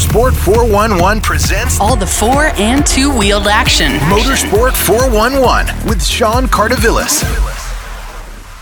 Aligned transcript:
Motorsport 0.00 0.32
411 0.32 1.20
presents 1.20 1.78
all 1.78 1.94
the 1.94 2.06
four 2.06 2.44
and 2.56 2.86
two 2.86 3.14
wheeled 3.18 3.46
action. 3.46 3.92
Motorsport 4.08 4.72
411 4.72 5.86
with 5.86 6.02
Sean 6.02 6.46
Cardavillis. 6.46 7.22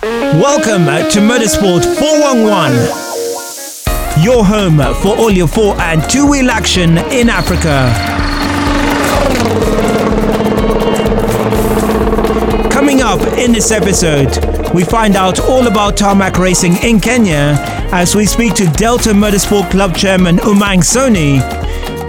Welcome 0.03 0.87
to 0.87 1.21
Motorsport 1.21 1.85
411, 1.97 2.75
your 4.21 4.45
home 4.45 4.79
for 5.01 5.17
all 5.17 5.31
your 5.31 5.47
four 5.47 5.81
and 5.81 6.03
two 6.11 6.29
wheel 6.29 6.51
action 6.51 6.99
in 7.13 7.31
Africa. 7.31 7.89
Coming 12.69 13.01
up 13.01 13.21
in 13.39 13.53
this 13.53 13.71
episode, 13.71 14.37
we 14.75 14.83
find 14.83 15.15
out 15.15 15.39
all 15.39 15.69
about 15.69 15.97
tarmac 15.97 16.37
racing 16.37 16.79
in 16.83 16.99
Kenya 16.99 17.78
as 17.93 18.15
we 18.15 18.27
speak 18.27 18.55
to 18.55 18.67
Delta 18.67 19.11
Motorsport 19.11 19.71
Club 19.71 19.97
chairman 19.97 20.37
Umang 20.39 20.81
Soni. 20.81 21.41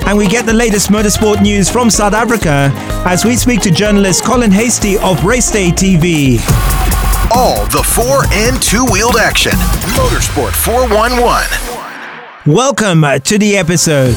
And 0.05 0.17
we 0.17 0.27
get 0.27 0.45
the 0.45 0.53
latest 0.53 0.89
motorsport 0.89 1.41
news 1.41 1.69
from 1.69 1.89
South 1.89 2.13
Africa 2.13 2.71
as 3.05 3.23
we 3.23 3.37
speak 3.37 3.61
to 3.61 3.71
journalist 3.71 4.25
Colin 4.25 4.51
Hasty 4.51 4.97
of 4.97 5.23
Race 5.23 5.49
Day 5.51 5.69
TV. 5.69 6.39
All 7.31 7.65
the 7.67 7.83
four 7.83 8.25
and 8.33 8.61
two 8.61 8.85
wheeled 8.91 9.15
action. 9.15 9.53
Motorsport 9.95 10.51
411. 10.51 12.53
Welcome 12.53 13.05
to 13.21 13.37
the 13.37 13.55
episode. 13.55 14.15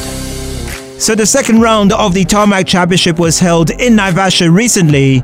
So, 0.99 1.15
the 1.15 1.25
second 1.25 1.61
round 1.61 1.93
of 1.93 2.13
the 2.13 2.25
Tarmac 2.25 2.67
Championship 2.67 3.19
was 3.19 3.39
held 3.39 3.69
in 3.71 3.95
Naivasha 3.95 4.53
recently. 4.53 5.23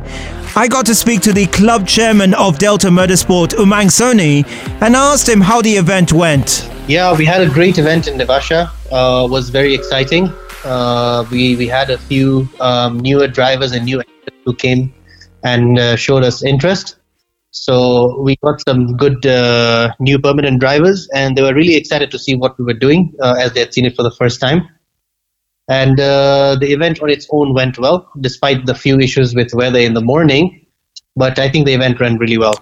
I 0.55 0.67
got 0.67 0.85
to 0.87 0.95
speak 0.95 1.21
to 1.21 1.33
the 1.33 1.45
club 1.47 1.87
chairman 1.87 2.33
of 2.33 2.57
Delta 2.57 2.87
Motorsport, 2.87 3.49
Umang 3.53 3.87
Soni, 3.87 4.45
and 4.81 4.95
asked 4.95 5.29
him 5.29 5.41
how 5.41 5.61
the 5.61 5.71
event 5.71 6.11
went. 6.11 6.69
Yeah, 6.87 7.15
we 7.15 7.23
had 7.23 7.41
a 7.41 7.49
great 7.49 7.77
event 7.77 8.07
in 8.07 8.17
Naivasha. 8.17 8.71
Uh, 8.91 9.27
was 9.27 9.49
very 9.49 9.75
exciting. 9.75 10.33
Uh, 10.65 11.23
we 11.31 11.55
we 11.55 11.67
had 11.67 11.91
a 11.91 11.97
few 11.97 12.49
um, 12.59 12.99
newer 12.99 13.27
drivers 13.27 13.71
and 13.73 13.85
new 13.85 13.99
actors 13.99 14.39
who 14.43 14.55
came 14.55 14.91
and 15.43 15.77
uh, 15.77 15.95
showed 15.95 16.23
us 16.23 16.43
interest. 16.43 16.97
So 17.51 18.19
we 18.21 18.35
got 18.43 18.59
some 18.67 18.97
good 18.97 19.25
uh, 19.25 19.93
new 19.99 20.17
permanent 20.17 20.59
drivers, 20.59 21.07
and 21.13 21.37
they 21.37 21.43
were 21.43 21.53
really 21.53 21.75
excited 21.75 22.09
to 22.11 22.19
see 22.19 22.35
what 22.35 22.57
we 22.57 22.65
were 22.65 22.79
doing 22.87 23.13
uh, 23.21 23.35
as 23.39 23.53
they 23.53 23.59
had 23.59 23.73
seen 23.73 23.85
it 23.85 23.95
for 23.95 24.03
the 24.03 24.11
first 24.11 24.41
time. 24.41 24.67
And 25.69 25.99
uh, 25.99 26.57
the 26.59 26.73
event 26.73 26.99
on 27.01 27.09
its 27.11 27.27
own 27.31 27.53
went 27.53 27.77
well, 27.77 28.09
despite 28.19 28.65
the 28.65 28.73
few 28.73 28.99
issues 28.99 29.35
with 29.35 29.53
weather 29.53 29.79
in 29.79 29.93
the 29.93 30.01
morning. 30.01 30.65
But 31.15 31.37
I 31.37 31.47
think 31.47 31.67
the 31.67 31.73
event 31.73 31.99
ran 31.99 32.17
really 32.17 32.39
well. 32.39 32.55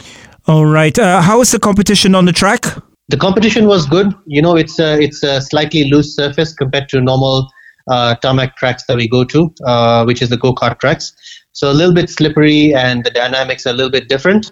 All 0.47 0.65
right. 0.65 0.97
Uh, 0.97 1.21
how 1.21 1.39
was 1.39 1.51
the 1.51 1.59
competition 1.59 2.15
on 2.15 2.25
the 2.25 2.33
track? 2.33 2.65
The 3.07 3.17
competition 3.17 3.65
was 3.67 3.85
good. 3.85 4.13
You 4.25 4.41
know, 4.41 4.57
it's 4.57 4.77
a, 4.77 4.99
it's 4.99 5.23
a 5.23 5.41
slightly 5.41 5.89
loose 5.89 6.15
surface 6.15 6.53
compared 6.53 6.89
to 6.89 6.99
normal 6.99 7.49
uh, 7.89 8.15
tarmac 8.15 8.57
tracks 8.57 8.83
that 8.87 8.97
we 8.97 9.07
go 9.07 9.23
to, 9.23 9.53
uh, 9.65 10.03
which 10.03 10.21
is 10.21 10.29
the 10.29 10.37
go 10.37 10.53
kart 10.53 10.79
tracks. 10.79 11.13
So 11.53 11.71
a 11.71 11.73
little 11.73 11.93
bit 11.93 12.09
slippery, 12.09 12.73
and 12.75 13.05
the 13.05 13.09
dynamics 13.09 13.65
are 13.65 13.69
a 13.69 13.73
little 13.73 13.91
bit 13.91 14.09
different. 14.09 14.51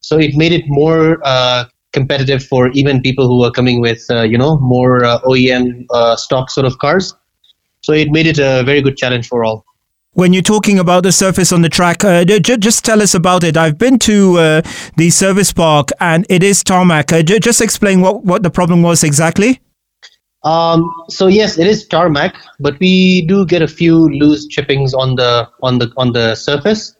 So 0.00 0.18
it 0.18 0.36
made 0.36 0.52
it 0.52 0.62
more 0.68 1.20
uh, 1.24 1.64
competitive 1.92 2.44
for 2.44 2.70
even 2.70 3.02
people 3.02 3.26
who 3.26 3.42
are 3.42 3.50
coming 3.50 3.80
with, 3.80 4.06
uh, 4.10 4.22
you 4.22 4.38
know, 4.38 4.58
more 4.58 5.00
OEM 5.00 5.86
stock 6.16 6.50
sort 6.50 6.66
of 6.66 6.78
cars. 6.78 7.12
So 7.86 7.92
it 7.92 8.10
made 8.10 8.26
it 8.26 8.40
a 8.40 8.64
very 8.64 8.82
good 8.82 8.96
challenge 8.96 9.28
for 9.28 9.44
all. 9.44 9.64
When 10.14 10.32
you're 10.32 10.42
talking 10.42 10.80
about 10.80 11.04
the 11.04 11.12
surface 11.12 11.52
on 11.52 11.62
the 11.62 11.68
track, 11.68 12.02
uh, 12.02 12.24
j- 12.24 12.40
just 12.40 12.84
tell 12.84 13.00
us 13.00 13.14
about 13.14 13.44
it. 13.44 13.56
I've 13.56 13.78
been 13.78 14.00
to 14.00 14.38
uh, 14.38 14.62
the 14.96 15.10
service 15.10 15.52
park 15.52 15.90
and 16.00 16.26
it 16.28 16.42
is 16.42 16.64
tarmac. 16.64 17.12
Uh, 17.12 17.22
j- 17.22 17.38
just 17.38 17.60
explain 17.60 18.00
what, 18.00 18.24
what 18.24 18.42
the 18.42 18.50
problem 18.50 18.82
was 18.82 19.04
exactly. 19.04 19.60
Um, 20.42 20.90
so 21.08 21.28
yes, 21.28 21.58
it 21.58 21.68
is 21.68 21.86
tarmac, 21.86 22.34
but 22.58 22.76
we 22.80 23.24
do 23.28 23.46
get 23.46 23.62
a 23.62 23.68
few 23.68 24.08
loose 24.08 24.48
chippings 24.48 24.92
on 24.92 25.14
the 25.14 25.48
on 25.62 25.78
the 25.78 25.92
on 25.96 26.12
the 26.12 26.34
surface. 26.34 26.96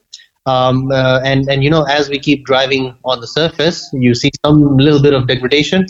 Um, 0.46 0.92
uh, 0.92 1.20
and 1.24 1.48
and 1.48 1.64
you 1.64 1.70
know, 1.70 1.82
as 1.82 2.08
we 2.08 2.20
keep 2.20 2.44
driving 2.44 2.96
on 3.04 3.20
the 3.20 3.26
surface, 3.26 3.90
you 3.92 4.14
see 4.14 4.30
some 4.44 4.76
little 4.76 5.02
bit 5.02 5.14
of 5.14 5.26
degradation. 5.26 5.86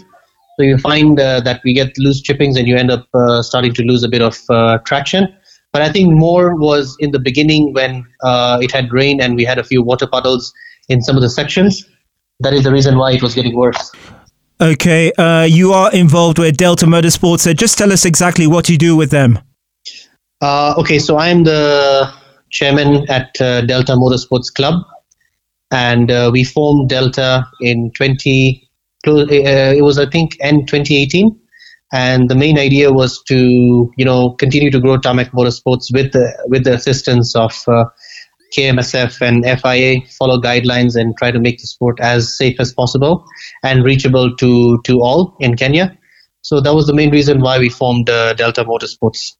So 0.57 0.63
you 0.63 0.79
find 0.79 1.21
uh, 1.21 1.41
that 1.41 1.61
we 1.65 1.75
get 1.75 1.97
loose 1.99 2.23
chippings 2.23 2.57
and 2.57 2.67
you 2.67 2.77
end 2.77 2.91
up 2.91 3.07
uh, 3.13 3.43
starting 3.43 3.75
to 3.75 3.83
lose 3.83 4.03
a 4.03 4.09
bit 4.09 4.23
of 4.23 4.39
uh, 4.49 4.79
traction. 4.87 5.29
But 5.73 5.83
I 5.83 5.93
think 5.93 6.15
more 6.15 6.57
was 6.57 6.97
in 6.99 7.11
the 7.11 7.19
beginning 7.19 7.75
when 7.75 8.07
uh, 8.23 8.59
it 8.63 8.73
had 8.73 8.91
rained 8.91 9.21
and 9.21 9.37
we 9.37 9.45
had 9.45 9.59
a 9.59 9.65
few 9.65 9.83
water 9.83 10.07
puddles 10.07 10.55
in 10.89 11.03
some 11.03 11.15
of 11.15 11.23
the 11.23 11.29
sections. 11.29 11.85
That 12.41 12.55
is 12.55 12.65
the 12.65 12.73
reason 12.73 12.97
why 12.97 13.13
it 13.13 13.23
was 13.23 13.35
getting 13.35 13.55
worse. 13.55 13.93
Okay, 14.59 15.13
uh, 15.19 15.43
you 15.43 15.73
are 15.73 15.93
involved 15.93 16.39
with 16.39 16.57
Delta 16.57 16.87
Motorsports. 16.87 17.41
So 17.41 17.53
just 17.53 17.77
tell 17.77 17.93
us 17.93 18.07
exactly 18.07 18.47
what 18.47 18.71
you 18.71 18.79
do 18.79 18.97
with 18.97 19.11
them. 19.11 19.39
Uh, 20.41 20.75
okay, 20.79 20.99
so 20.99 21.19
I'm 21.19 21.45
the 21.45 22.11
chairman 22.51 23.05
at 23.11 23.35
Delta 23.35 23.93
Motorsports 23.93 24.53
Club, 24.55 24.83
and 25.71 26.09
we 26.33 26.45
formed 26.45 26.89
Delta 26.89 27.47
in 27.61 27.91
20 27.93 28.63
uh, 28.63 28.66
it 29.07 29.83
was 29.83 29.99
I 29.99 30.09
think 30.09 30.37
end 30.41 30.69
2018, 30.69 31.39
and 31.93 32.29
the 32.29 32.35
main 32.35 32.59
idea 32.59 32.93
was 32.93 33.23
to 33.25 33.93
you 33.97 34.05
know 34.05 34.31
continue 34.33 34.71
to 34.71 34.81
grow 34.81 34.99
tarmac 34.99 35.33
motorsports 35.33 35.93
with 35.93 36.13
the 36.13 36.47
with 36.47 36.65
the 36.65 36.75
assistance 36.75 37.35
of 37.37 37.53
uh, 37.69 37.85
KMSF 38.57 39.21
and 39.21 39.45
FIA, 39.61 40.01
follow 40.19 40.41
guidelines 40.41 40.97
and 40.97 41.17
try 41.17 41.31
to 41.31 41.41
make 41.41 41.59
the 41.59 41.67
sport 41.67 41.99
as 42.01 42.37
safe 42.37 42.57
as 42.59 42.73
possible 42.73 43.25
and 43.63 43.85
reachable 43.85 44.35
to 44.37 44.81
to 44.83 45.01
all 45.03 45.37
in 45.41 45.57
Kenya. 45.57 45.97
So 46.43 46.61
that 46.61 46.75
was 46.75 46.87
the 46.87 46.95
main 46.95 47.11
reason 47.11 47.41
why 47.41 47.59
we 47.59 47.69
formed 47.69 48.09
uh, 48.09 48.35
Delta 48.35 48.65
Motorsports. 48.65 49.33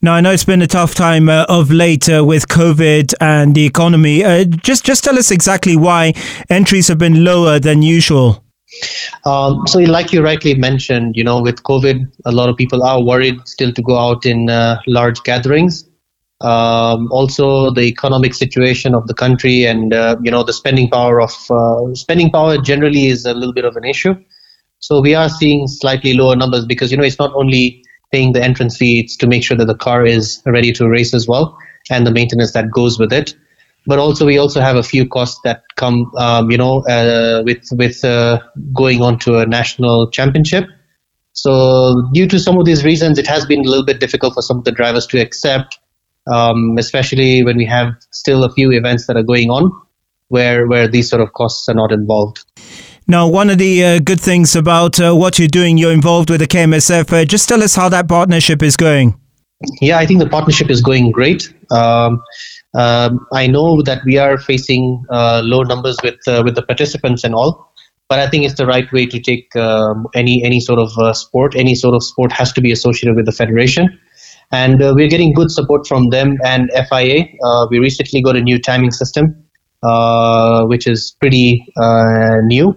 Now 0.00 0.14
I 0.14 0.20
know 0.20 0.30
it's 0.30 0.44
been 0.44 0.62
a 0.62 0.66
tough 0.66 0.94
time 0.94 1.28
uh, 1.28 1.44
of 1.48 1.70
late 1.70 2.08
uh, 2.08 2.24
with 2.24 2.48
COVID 2.48 3.14
and 3.20 3.54
the 3.54 3.66
economy. 3.66 4.24
Uh, 4.24 4.44
just 4.44 4.84
just 4.84 5.04
tell 5.04 5.18
us 5.18 5.30
exactly 5.30 5.76
why 5.76 6.12
entries 6.48 6.88
have 6.88 6.98
been 6.98 7.24
lower 7.24 7.58
than 7.58 7.82
usual. 7.82 8.44
Um, 9.24 9.66
so, 9.66 9.78
like 9.78 10.12
you 10.12 10.22
rightly 10.22 10.54
mentioned, 10.54 11.16
you 11.16 11.24
know, 11.24 11.40
with 11.40 11.62
COVID, 11.62 12.10
a 12.24 12.32
lot 12.32 12.48
of 12.48 12.56
people 12.56 12.82
are 12.82 13.02
worried 13.02 13.36
still 13.46 13.72
to 13.72 13.82
go 13.82 13.96
out 13.96 14.26
in 14.26 14.50
uh, 14.50 14.80
large 14.86 15.22
gatherings. 15.22 15.84
Um, 16.40 17.10
also, 17.12 17.70
the 17.70 17.82
economic 17.82 18.34
situation 18.34 18.94
of 18.94 19.06
the 19.06 19.14
country 19.14 19.64
and 19.64 19.94
uh, 19.94 20.16
you 20.22 20.30
know 20.30 20.42
the 20.42 20.52
spending 20.52 20.90
power 20.90 21.20
of 21.20 21.32
uh, 21.50 21.94
spending 21.94 22.30
power 22.30 22.58
generally 22.58 23.06
is 23.06 23.24
a 23.24 23.34
little 23.34 23.54
bit 23.54 23.64
of 23.64 23.76
an 23.76 23.84
issue. 23.84 24.14
So 24.80 25.00
we 25.00 25.14
are 25.14 25.28
seeing 25.28 25.68
slightly 25.68 26.14
lower 26.14 26.34
numbers 26.34 26.64
because 26.66 26.90
you 26.90 26.96
know 26.96 27.04
it's 27.04 27.18
not 27.20 27.32
only 27.36 27.84
paying 28.10 28.32
the 28.32 28.42
entrance 28.42 28.76
fee; 28.76 29.00
it's 29.00 29.16
to 29.18 29.28
make 29.28 29.44
sure 29.44 29.56
that 29.56 29.66
the 29.66 29.76
car 29.76 30.04
is 30.04 30.42
ready 30.44 30.72
to 30.72 30.88
race 30.88 31.14
as 31.14 31.28
well, 31.28 31.56
and 31.90 32.04
the 32.04 32.10
maintenance 32.10 32.52
that 32.54 32.72
goes 32.72 32.98
with 32.98 33.12
it 33.12 33.34
but 33.86 33.98
also 33.98 34.26
we 34.26 34.38
also 34.38 34.60
have 34.60 34.76
a 34.76 34.82
few 34.82 35.08
costs 35.08 35.40
that 35.44 35.62
come, 35.76 36.10
um, 36.16 36.50
you 36.50 36.56
know, 36.56 36.84
uh, 36.86 37.42
with 37.44 37.64
with 37.72 38.04
uh, 38.04 38.40
going 38.72 39.02
on 39.02 39.18
to 39.20 39.38
a 39.38 39.46
national 39.46 40.10
championship. 40.10 40.64
So 41.32 42.10
due 42.12 42.28
to 42.28 42.38
some 42.38 42.58
of 42.58 42.66
these 42.66 42.84
reasons, 42.84 43.18
it 43.18 43.26
has 43.26 43.46
been 43.46 43.60
a 43.60 43.68
little 43.68 43.84
bit 43.84 44.00
difficult 44.00 44.34
for 44.34 44.42
some 44.42 44.58
of 44.58 44.64
the 44.64 44.72
drivers 44.72 45.06
to 45.08 45.20
accept, 45.20 45.78
um, 46.30 46.76
especially 46.78 47.42
when 47.42 47.56
we 47.56 47.64
have 47.66 47.94
still 48.10 48.44
a 48.44 48.52
few 48.52 48.70
events 48.70 49.06
that 49.06 49.16
are 49.16 49.22
going 49.22 49.50
on, 49.50 49.72
where 50.28 50.66
where 50.66 50.88
these 50.88 51.08
sort 51.08 51.22
of 51.22 51.32
costs 51.32 51.68
are 51.68 51.74
not 51.74 51.92
involved. 51.92 52.44
Now, 53.08 53.26
one 53.26 53.50
of 53.50 53.58
the 53.58 53.84
uh, 53.84 53.98
good 53.98 54.20
things 54.20 54.54
about 54.54 55.00
uh, 55.00 55.12
what 55.14 55.38
you're 55.38 55.48
doing, 55.48 55.76
you're 55.76 55.92
involved 55.92 56.30
with 56.30 56.38
the 56.40 56.46
KMSF. 56.46 57.12
Uh, 57.12 57.24
just 57.24 57.48
tell 57.48 57.62
us 57.62 57.74
how 57.74 57.88
that 57.88 58.08
partnership 58.08 58.62
is 58.62 58.76
going. 58.76 59.18
Yeah, 59.80 59.98
I 59.98 60.06
think 60.06 60.20
the 60.20 60.28
partnership 60.28 60.70
is 60.70 60.80
going 60.80 61.10
great. 61.10 61.52
Um, 61.70 62.22
um, 62.74 63.26
I 63.32 63.46
know 63.46 63.82
that 63.82 64.02
we 64.04 64.16
are 64.18 64.38
facing 64.38 65.04
uh, 65.10 65.42
low 65.44 65.62
numbers 65.62 65.98
with 66.02 66.16
uh, 66.26 66.42
with 66.44 66.54
the 66.54 66.62
participants 66.62 67.22
and 67.22 67.34
all, 67.34 67.72
but 68.08 68.18
I 68.18 68.28
think 68.28 68.44
it's 68.44 68.54
the 68.56 68.66
right 68.66 68.90
way 68.92 69.06
to 69.06 69.20
take 69.20 69.54
um, 69.56 70.06
any 70.14 70.42
any 70.44 70.60
sort 70.60 70.78
of 70.78 70.90
uh, 70.98 71.12
sport. 71.12 71.54
Any 71.54 71.74
sort 71.74 71.94
of 71.94 72.02
sport 72.02 72.32
has 72.32 72.52
to 72.54 72.60
be 72.62 72.72
associated 72.72 73.16
with 73.16 73.26
the 73.26 73.32
federation, 73.32 73.88
and 74.52 74.82
uh, 74.82 74.92
we're 74.96 75.08
getting 75.08 75.34
good 75.34 75.50
support 75.50 75.86
from 75.86 76.08
them 76.08 76.38
and 76.44 76.70
FIA. 76.88 77.26
Uh, 77.44 77.66
we 77.70 77.78
recently 77.78 78.22
got 78.22 78.36
a 78.36 78.40
new 78.40 78.58
timing 78.58 78.90
system, 78.90 79.44
uh, 79.82 80.64
which 80.64 80.86
is 80.86 81.14
pretty 81.20 81.66
new. 82.44 82.74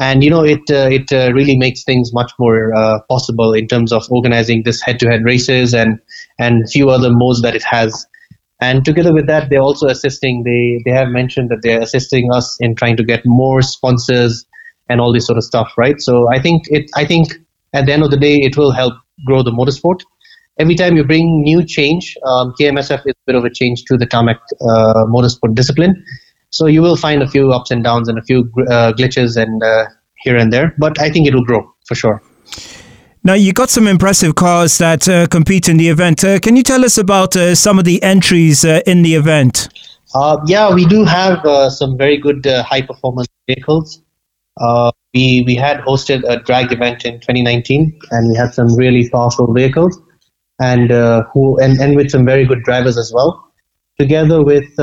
And 0.00 0.22
you 0.22 0.30
know 0.30 0.44
it 0.44 0.60
it 0.68 1.10
really 1.10 1.56
makes 1.56 1.82
things 1.82 2.12
much 2.12 2.30
more 2.38 2.70
possible 3.08 3.52
in 3.52 3.66
terms 3.66 3.92
of 3.92 4.04
organizing 4.10 4.62
this 4.62 4.80
head-to-head 4.80 5.24
races 5.24 5.74
and 5.74 5.98
and 6.38 6.70
few 6.70 6.88
other 6.90 7.08
modes 7.10 7.42
that 7.42 7.56
it 7.56 7.64
has 7.64 8.06
and 8.60 8.84
together 8.84 9.12
with 9.12 9.26
that 9.26 9.48
they're 9.50 9.60
also 9.60 9.86
assisting 9.86 10.42
they 10.44 10.82
they 10.84 10.94
have 10.96 11.08
mentioned 11.08 11.48
that 11.50 11.60
they're 11.62 11.80
assisting 11.80 12.32
us 12.32 12.56
in 12.60 12.74
trying 12.74 12.96
to 12.96 13.04
get 13.04 13.22
more 13.24 13.62
sponsors 13.62 14.44
and 14.88 15.00
all 15.00 15.12
this 15.12 15.26
sort 15.26 15.38
of 15.38 15.44
stuff 15.44 15.72
right? 15.76 16.00
So 16.00 16.28
i 16.32 16.40
think 16.40 16.64
it 16.68 16.90
i 16.96 17.04
think 17.04 17.32
at 17.72 17.86
the 17.86 17.92
end 17.92 18.02
of 18.02 18.10
the 18.10 18.16
day 18.16 18.36
it 18.36 18.56
will 18.56 18.72
help 18.72 18.94
grow 19.26 19.42
the 19.42 19.50
motorsport. 19.50 20.00
Every 20.60 20.74
time 20.74 20.96
you 20.96 21.04
bring 21.04 21.42
new 21.42 21.64
change 21.64 22.16
um, 22.26 22.52
kmsf 22.60 23.00
is 23.06 23.14
a 23.14 23.26
bit 23.26 23.36
of 23.36 23.44
a 23.44 23.50
change 23.50 23.84
to 23.84 23.96
the 23.96 24.06
tarmac 24.06 24.40
uh, 24.60 25.04
motorsport 25.06 25.54
discipline. 25.54 26.04
So 26.50 26.66
you 26.66 26.80
will 26.82 26.96
find 26.96 27.22
a 27.22 27.28
few 27.28 27.52
ups 27.52 27.70
and 27.70 27.84
downs 27.84 28.08
and 28.08 28.18
a 28.18 28.22
few 28.22 28.50
uh, 28.68 28.92
glitches 28.94 29.36
and 29.36 29.62
uh, 29.62 29.84
here 30.24 30.36
and 30.36 30.52
there 30.52 30.74
but 30.78 31.00
i 31.00 31.10
think 31.10 31.26
it 31.26 31.34
will 31.34 31.44
grow 31.44 31.62
for 31.86 31.94
sure 31.94 32.22
Now, 33.28 33.34
you 33.34 33.52
got 33.52 33.68
some 33.68 33.86
impressive 33.86 34.36
cars 34.36 34.78
that 34.78 35.06
uh, 35.06 35.26
compete 35.26 35.68
in 35.68 35.76
the 35.76 35.90
event. 35.90 36.24
Uh, 36.24 36.38
can 36.38 36.56
you 36.56 36.62
tell 36.62 36.82
us 36.82 36.96
about 36.96 37.36
uh, 37.36 37.54
some 37.54 37.78
of 37.78 37.84
the 37.84 38.02
entries 38.02 38.64
uh, 38.64 38.80
in 38.86 39.02
the 39.02 39.16
event? 39.16 39.68
Uh, 40.14 40.38
yeah, 40.46 40.72
we 40.72 40.86
do 40.86 41.04
have 41.04 41.44
uh, 41.44 41.68
some 41.68 41.98
very 41.98 42.16
good 42.16 42.46
high 42.46 42.80
performance 42.80 43.28
vehicles. 43.46 44.00
we 45.12 45.44
we 45.46 45.54
had 45.54 45.80
hosted 45.80 46.24
a 46.26 46.42
drag 46.42 46.72
event 46.72 47.04
in 47.04 47.20
2019, 47.20 48.00
and 48.12 48.30
we 48.30 48.34
had 48.34 48.54
some 48.54 48.74
really 48.76 49.06
powerful 49.10 49.52
vehicles, 49.52 50.00
and 50.58 50.90
who 51.34 51.58
and, 51.58 51.78
and 51.82 51.96
with 51.96 52.10
some 52.10 52.24
very 52.24 52.46
good 52.46 52.62
drivers 52.62 52.96
as 52.96 53.12
well. 53.14 53.52
Together 53.98 54.42
with 54.42 54.74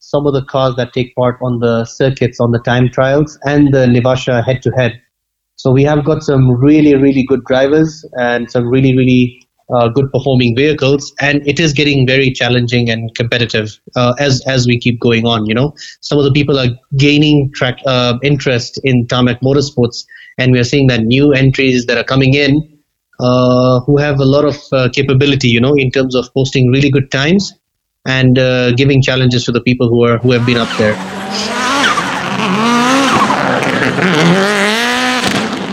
some 0.00 0.26
of 0.26 0.32
the 0.34 0.44
cars 0.50 0.74
that 0.74 0.92
take 0.92 1.14
part 1.14 1.38
on 1.40 1.60
the 1.60 1.84
circuits 1.84 2.40
on 2.40 2.50
the 2.50 2.58
time 2.58 2.90
trials 2.90 3.38
and 3.44 3.72
the 3.72 3.86
Naivasha 3.86 4.44
head 4.44 4.60
to 4.62 4.72
head. 4.72 5.00
So 5.62 5.70
we 5.70 5.84
have 5.84 6.04
got 6.04 6.24
some 6.24 6.50
really, 6.50 6.96
really 6.96 7.22
good 7.22 7.44
drivers 7.44 8.04
and 8.14 8.50
some 8.50 8.66
really, 8.66 8.96
really 8.96 9.46
uh, 9.72 9.86
good 9.90 10.10
performing 10.10 10.56
vehicles, 10.56 11.14
and 11.20 11.46
it 11.46 11.60
is 11.60 11.72
getting 11.72 12.04
very 12.04 12.32
challenging 12.32 12.90
and 12.90 13.14
competitive 13.14 13.68
uh, 13.94 14.12
as 14.18 14.42
as 14.48 14.66
we 14.66 14.76
keep 14.76 14.98
going 14.98 15.24
on. 15.24 15.46
You 15.46 15.54
know, 15.54 15.72
some 16.00 16.18
of 16.18 16.24
the 16.24 16.32
people 16.32 16.58
are 16.58 16.66
gaining 16.96 17.52
track 17.54 17.78
uh, 17.86 18.18
interest 18.24 18.80
in 18.82 19.06
tarmac 19.06 19.40
motorsports, 19.40 20.04
and 20.36 20.50
we 20.50 20.58
are 20.58 20.64
seeing 20.64 20.88
that 20.88 21.02
new 21.02 21.32
entries 21.32 21.86
that 21.86 21.96
are 21.96 22.02
coming 22.02 22.34
in 22.34 22.58
uh, 23.20 23.78
who 23.82 23.98
have 23.98 24.18
a 24.18 24.24
lot 24.24 24.44
of 24.44 24.56
uh, 24.72 24.88
capability. 24.92 25.46
You 25.46 25.60
know, 25.60 25.74
in 25.76 25.92
terms 25.92 26.16
of 26.16 26.34
posting 26.34 26.72
really 26.72 26.90
good 26.90 27.12
times 27.12 27.54
and 28.04 28.36
uh, 28.36 28.72
giving 28.72 29.00
challenges 29.00 29.44
to 29.44 29.52
the 29.52 29.60
people 29.60 29.88
who 29.88 30.02
are 30.02 30.18
who 30.18 30.32
have 30.32 30.44
been 30.44 30.56
up 30.56 30.76
there. 30.76 30.98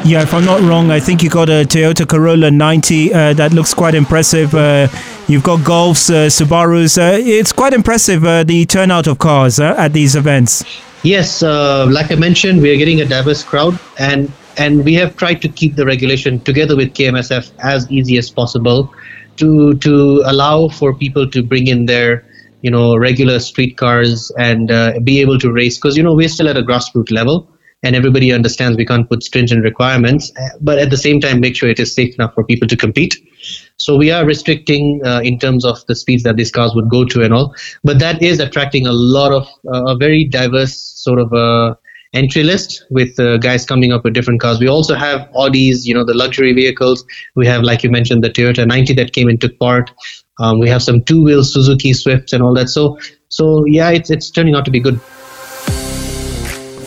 Yeah, 0.09 0.23
if 0.23 0.33
I'm 0.33 0.43
not 0.43 0.61
wrong, 0.61 0.89
I 0.89 0.99
think 0.99 1.21
you 1.21 1.29
got 1.29 1.49
a 1.49 1.63
Toyota 1.69 2.09
Corolla 2.09 2.49
90 2.49 3.13
uh, 3.13 3.33
that 3.33 3.53
looks 3.53 3.75
quite 3.75 3.93
impressive. 3.93 4.55
Uh, 4.55 4.87
you've 5.27 5.43
got 5.43 5.59
Golfs, 5.59 6.09
uh, 6.09 6.29
Subarus. 6.29 6.97
Uh, 6.97 7.19
it's 7.21 7.51
quite 7.51 7.73
impressive 7.73 8.25
uh, 8.25 8.43
the 8.43 8.65
turnout 8.65 9.05
of 9.05 9.19
cars 9.19 9.59
uh, 9.59 9.75
at 9.77 9.93
these 9.93 10.15
events. 10.15 10.63
Yes, 11.03 11.43
like 11.43 12.11
I 12.11 12.15
mentioned, 12.15 12.59
we 12.59 12.73
are 12.73 12.75
getting 12.75 13.01
a 13.01 13.05
diverse 13.05 13.43
crowd, 13.43 13.77
and 13.99 14.31
and 14.57 14.83
we 14.83 14.95
have 14.95 15.15
tried 15.15 15.43
to 15.43 15.47
keep 15.47 15.75
the 15.75 15.85
regulation 15.85 16.39
together 16.39 16.75
with 16.75 16.95
KMSF 16.95 17.51
as 17.59 17.87
easy 17.91 18.17
as 18.17 18.31
possible 18.31 18.91
to 19.35 19.75
to 19.75 20.23
allow 20.25 20.69
for 20.69 20.91
people 20.91 21.29
to 21.29 21.43
bring 21.43 21.67
in 21.67 21.85
their 21.85 22.25
you 22.63 22.71
know 22.71 22.97
regular 22.97 23.37
street 23.37 23.77
cars 23.77 24.31
and 24.39 24.69
be 25.05 25.21
able 25.21 25.37
to 25.37 25.51
race 25.51 25.77
because 25.77 25.95
you 25.95 26.01
know 26.01 26.15
we're 26.15 26.27
still 26.27 26.49
at 26.49 26.57
a 26.57 26.63
grassroots 26.63 27.11
level 27.11 27.47
and 27.83 27.95
everybody 27.95 28.31
understands 28.31 28.77
we 28.77 28.85
can't 28.85 29.09
put 29.09 29.23
stringent 29.23 29.63
requirements, 29.63 30.31
but 30.61 30.79
at 30.79 30.89
the 30.89 30.97
same 30.97 31.19
time 31.19 31.39
make 31.39 31.55
sure 31.55 31.69
it 31.69 31.79
is 31.79 31.93
safe 31.93 32.13
enough 32.15 32.33
for 32.33 32.43
people 32.43 32.67
to 32.67 32.75
compete. 32.75 33.15
So 33.77 33.95
we 33.95 34.11
are 34.11 34.25
restricting 34.25 35.01
uh, 35.05 35.21
in 35.23 35.39
terms 35.39 35.63
of 35.63 35.85
the 35.87 35.95
speeds 35.95 36.23
that 36.23 36.35
these 36.35 36.51
cars 36.51 36.73
would 36.75 36.89
go 36.89 37.05
to 37.05 37.21
and 37.21 37.33
all, 37.33 37.55
but 37.83 37.99
that 37.99 38.21
is 38.21 38.39
attracting 38.39 38.85
a 38.87 38.91
lot 38.91 39.31
of 39.31 39.47
uh, 39.73 39.93
a 39.93 39.97
very 39.97 40.25
diverse 40.25 40.75
sort 40.75 41.19
of 41.19 41.31
uh, 41.33 41.75
entry 42.13 42.43
list 42.43 42.85
with 42.89 43.19
uh, 43.19 43.37
guys 43.37 43.65
coming 43.65 43.91
up 43.91 44.03
with 44.03 44.13
different 44.13 44.41
cars. 44.41 44.59
We 44.59 44.67
also 44.67 44.95
have 44.95 45.29
Audis, 45.35 45.85
you 45.85 45.93
know, 45.93 46.03
the 46.03 46.13
luxury 46.13 46.53
vehicles. 46.53 47.05
We 47.35 47.45
have, 47.47 47.61
like 47.63 47.83
you 47.83 47.91
mentioned, 47.91 48.23
the 48.23 48.29
Toyota 48.29 48.67
90 48.67 48.93
that 48.95 49.13
came 49.13 49.29
and 49.29 49.39
took 49.39 49.57
part. 49.59 49.91
Um, 50.39 50.59
we 50.59 50.69
have 50.69 50.81
some 50.81 51.03
two-wheel 51.03 51.43
Suzuki 51.43 51.93
Swifts 51.93 52.33
and 52.33 52.41
all 52.41 52.53
that. 52.55 52.69
So, 52.69 52.97
so 53.27 53.65
yeah, 53.65 53.91
it's 53.91 54.09
it's 54.09 54.31
turning 54.31 54.55
out 54.55 54.65
to 54.65 54.71
be 54.71 54.79
good. 54.79 54.99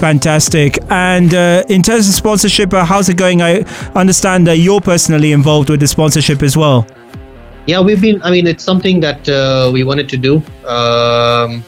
Fantastic. 0.02 0.78
And 0.90 1.32
uh, 1.32 1.62
in 1.69 1.81
terms 1.81 2.08
of 2.08 2.14
sponsorship, 2.16 2.75
uh, 2.75 2.84
how's 2.84 3.08
it 3.08 3.16
going? 3.16 3.40
I 3.40 3.60
understand 3.94 4.49
that 4.49 4.58
you're 4.58 4.81
personally 4.81 5.31
involved 5.31 5.70
with 5.70 5.78
the 5.78 5.87
sponsorship 5.87 6.43
as 6.43 6.56
well. 6.56 6.84
Yeah, 7.69 7.81
we've 7.82 8.00
been. 8.00 8.20
I 8.25 8.32
mean, 8.32 8.49
it's 8.49 8.64
something 8.64 8.99
that 8.99 9.28
uh, 9.28 9.70
we 9.72 9.84
wanted 9.84 10.08
to 10.08 10.16
do 10.16 10.43
um, 10.66 11.62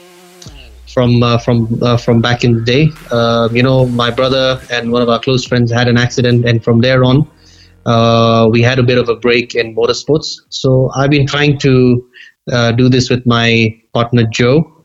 from 0.92 1.22
uh, 1.22 1.38
from 1.38 1.80
uh, 1.80 1.96
from 1.96 2.20
back 2.20 2.42
in 2.42 2.54
the 2.54 2.62
day. 2.62 2.90
Um, 3.12 3.54
you 3.54 3.62
know, 3.62 3.86
my 3.86 4.10
brother 4.10 4.60
and 4.68 4.90
one 4.90 5.02
of 5.02 5.08
our 5.08 5.20
close 5.20 5.44
friends 5.46 5.70
had 5.70 5.86
an 5.86 5.96
accident, 5.96 6.44
and 6.44 6.64
from 6.64 6.80
there 6.80 7.04
on, 7.04 7.30
uh, 7.86 8.48
we 8.50 8.62
had 8.62 8.80
a 8.80 8.82
bit 8.82 8.98
of 8.98 9.08
a 9.08 9.14
break 9.14 9.54
in 9.54 9.76
motorsports. 9.76 10.40
So 10.48 10.90
I've 10.96 11.10
been 11.10 11.28
trying 11.28 11.60
to 11.60 12.04
do 12.74 12.88
this 12.88 13.10
with 13.10 13.24
my 13.26 13.80
partner 13.92 14.24
Joe 14.24 14.83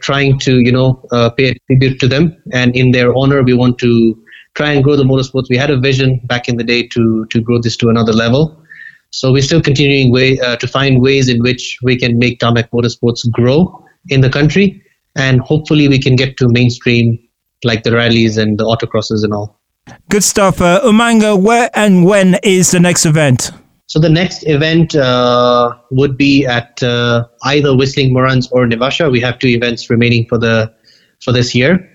trying 0.00 0.38
to 0.40 0.58
you 0.60 0.72
know 0.72 1.02
uh, 1.12 1.30
pay 1.30 1.54
tribute 1.66 2.00
to 2.00 2.08
them, 2.08 2.36
and 2.52 2.74
in 2.76 2.92
their 2.92 3.14
honor, 3.14 3.42
we 3.42 3.54
want 3.54 3.78
to 3.78 4.14
try 4.54 4.72
and 4.72 4.82
grow 4.82 4.96
the 4.96 5.04
motorsports. 5.04 5.44
We 5.50 5.56
had 5.56 5.70
a 5.70 5.78
vision 5.78 6.20
back 6.24 6.48
in 6.48 6.56
the 6.56 6.64
day 6.64 6.86
to 6.88 7.26
to 7.30 7.40
grow 7.40 7.60
this 7.60 7.76
to 7.78 7.88
another 7.88 8.12
level. 8.12 8.62
So 9.10 9.32
we're 9.32 9.42
still 9.42 9.62
continuing 9.62 10.12
way 10.12 10.38
uh, 10.40 10.56
to 10.56 10.66
find 10.66 11.00
ways 11.00 11.28
in 11.28 11.40
which 11.40 11.78
we 11.82 11.96
can 11.96 12.18
make 12.18 12.40
tarmac 12.40 12.70
motorsports 12.70 13.20
grow 13.32 13.84
in 14.08 14.20
the 14.20 14.30
country, 14.30 14.82
and 15.16 15.40
hopefully 15.40 15.88
we 15.88 15.98
can 15.98 16.16
get 16.16 16.36
to 16.38 16.46
mainstream 16.48 17.18
like 17.64 17.82
the 17.82 17.92
rallies 17.92 18.36
and 18.36 18.58
the 18.58 18.64
autocrosses 18.64 19.24
and 19.24 19.32
all. 19.32 19.60
Good 20.08 20.24
stuff, 20.24 20.60
uh, 20.60 20.80
Umanga. 20.82 21.40
Where 21.40 21.70
and 21.74 22.04
when 22.04 22.38
is 22.42 22.72
the 22.72 22.80
next 22.80 23.06
event? 23.06 23.52
So 23.88 24.00
the 24.00 24.08
next 24.08 24.42
event 24.48 24.96
uh, 24.96 25.72
would 25.92 26.16
be 26.16 26.44
at 26.44 26.82
uh, 26.82 27.24
either 27.44 27.76
Whistling 27.76 28.12
Morans 28.12 28.48
or 28.50 28.66
Naivasha. 28.66 29.10
We 29.10 29.20
have 29.20 29.38
two 29.38 29.46
events 29.46 29.88
remaining 29.88 30.26
for 30.28 30.38
the 30.38 30.74
for 31.22 31.32
this 31.32 31.54
year, 31.54 31.88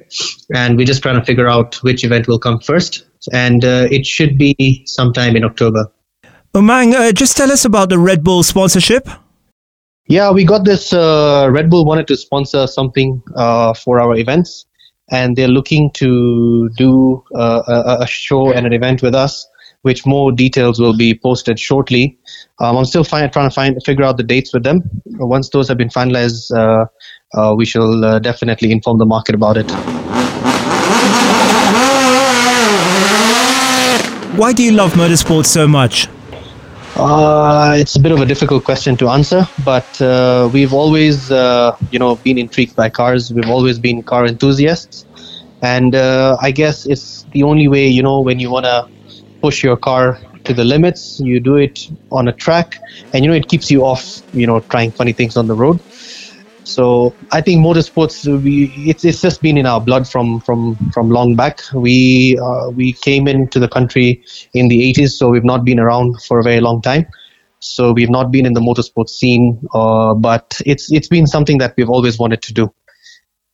and 0.56 0.78
we're 0.78 0.86
just 0.86 1.04
trying 1.04 1.20
to 1.20 1.26
figure 1.26 1.50
out 1.50 1.76
which 1.84 2.04
event 2.04 2.28
will 2.28 2.40
come 2.40 2.60
first. 2.60 3.06
And 3.34 3.64
uh, 3.66 3.88
it 3.92 4.06
should 4.06 4.38
be 4.38 4.84
sometime 4.86 5.36
in 5.36 5.44
October. 5.44 5.92
Umang, 6.56 6.94
uh, 6.94 7.12
just 7.12 7.36
tell 7.36 7.52
us 7.52 7.66
about 7.66 7.90
the 7.90 8.00
Red 8.00 8.24
Bull 8.24 8.42
sponsorship. 8.42 9.08
Yeah, 10.08 10.32
we 10.32 10.46
got 10.46 10.64
this. 10.64 10.94
Uh, 10.94 11.50
Red 11.52 11.70
Bull 11.70 11.86
wanted 11.86 12.08
to 12.08 12.18
sponsor 12.18 12.68
something 12.68 13.22
uh, 13.36 13.74
for 13.74 14.00
our 14.00 14.16
events, 14.16 14.66
and 15.12 15.36
they're 15.36 15.50
looking 15.50 15.92
to 15.96 16.70
do 16.78 17.22
a, 17.36 18.00
a 18.02 18.08
show 18.08 18.54
and 18.54 18.66
an 18.66 18.74
event 18.74 19.02
with 19.02 19.14
us 19.14 19.46
which 19.82 20.06
more 20.06 20.32
details 20.32 20.80
will 20.80 20.96
be 20.96 21.14
posted 21.14 21.60
shortly. 21.60 22.18
Um, 22.60 22.78
I'm 22.78 22.86
still 22.86 23.04
find, 23.04 23.32
trying 23.32 23.50
to 23.50 23.54
find 23.54 23.82
figure 23.84 24.04
out 24.04 24.18
the 24.18 24.24
dates 24.24 24.54
with 24.54 24.64
them. 24.64 24.82
Once 25.06 25.50
those 25.50 25.68
have 25.68 25.78
been 25.78 25.90
finalized, 25.90 26.56
uh, 26.56 26.86
uh, 27.34 27.56
we 27.56 27.66
shall 27.66 28.04
uh, 28.06 28.20
definitely 28.20 28.72
inform 28.72 29.00
the 29.00 29.06
market 29.06 29.36
about 29.36 29.58
it. 29.58 29.70
Why 34.38 34.54
do 34.54 34.64
you 34.64 34.72
love 34.72 34.94
motorsports 34.94 35.48
so 35.48 35.68
much? 35.68 36.08
Uh, 36.96 37.74
it's 37.78 37.96
a 37.96 38.00
bit 38.00 38.12
of 38.12 38.20
a 38.20 38.26
difficult 38.26 38.64
question 38.64 38.96
to 38.98 39.10
answer, 39.10 39.48
but 39.66 40.02
uh, 40.02 40.50
we've 40.54 40.74
always, 40.74 41.32
uh, 41.32 41.76
you 41.90 41.98
know, 41.98 42.16
been 42.18 42.38
intrigued 42.38 42.76
by 42.76 42.90
cars. 42.90 43.34
We've 43.34 43.50
always 43.50 43.80
been 43.80 44.04
car 44.04 44.26
enthusiasts, 44.26 45.06
and 45.62 45.96
uh, 45.96 46.38
I 46.42 46.52
guess 46.52 46.86
it's 46.86 47.26
the 47.32 47.44
only 47.44 47.68
way, 47.68 47.88
you 47.88 48.04
know, 48.04 48.20
when 48.20 48.40
you 48.40 48.50
want 48.52 48.66
to 48.66 48.88
push 49.42 49.64
your 49.64 49.78
car 49.78 50.20
to 50.44 50.54
the 50.54 50.64
limits. 50.64 51.20
You 51.20 51.40
do 51.40 51.56
it 51.56 51.88
on 52.12 52.28
a 52.28 52.34
track, 52.34 52.78
and 53.14 53.24
you 53.24 53.30
know 53.30 53.36
it 53.36 53.48
keeps 53.48 53.72
you 53.72 53.84
off. 53.84 54.22
You 54.34 54.48
know, 54.48 54.60
trying 54.60 54.92
funny 54.92 55.14
things 55.14 55.38
on 55.38 55.48
the 55.48 55.56
road. 55.56 55.80
So 56.64 57.14
I 57.32 57.42
think 57.42 57.66
motorsports, 57.66 58.26
we, 58.44 58.72
it's, 58.90 59.04
it's 59.04 59.22
just 59.22 59.42
been 59.42 59.58
in 59.58 59.66
our 59.66 59.82
blood 59.82 60.08
from 60.08 60.40
from 60.42 60.76
from 60.94 61.10
long 61.10 61.36
back. 61.36 61.60
We 61.74 62.38
uh, 62.42 62.70
we 62.70 62.94
came 62.94 63.28
into 63.28 63.60
the 63.60 63.68
country 63.68 64.24
in 64.54 64.68
the 64.68 64.94
80s, 64.94 65.10
so 65.10 65.30
we've 65.30 65.44
not 65.44 65.66
been 65.66 65.80
around 65.80 66.22
for 66.24 66.40
a 66.40 66.44
very 66.44 66.62
long 66.62 66.82
time. 66.82 67.08
So 67.60 67.92
we've 67.92 68.10
not 68.10 68.32
been 68.32 68.46
in 68.46 68.54
the 68.54 68.62
motorsport 68.62 69.10
scene, 69.10 69.62
uh, 69.74 70.14
but 70.16 70.62
it's 70.66 70.92
it's 70.92 71.08
been 71.08 71.28
something 71.28 71.58
that 71.60 71.74
we've 71.78 71.90
always 71.90 72.18
wanted 72.18 72.42
to 72.44 72.54
do 72.54 72.74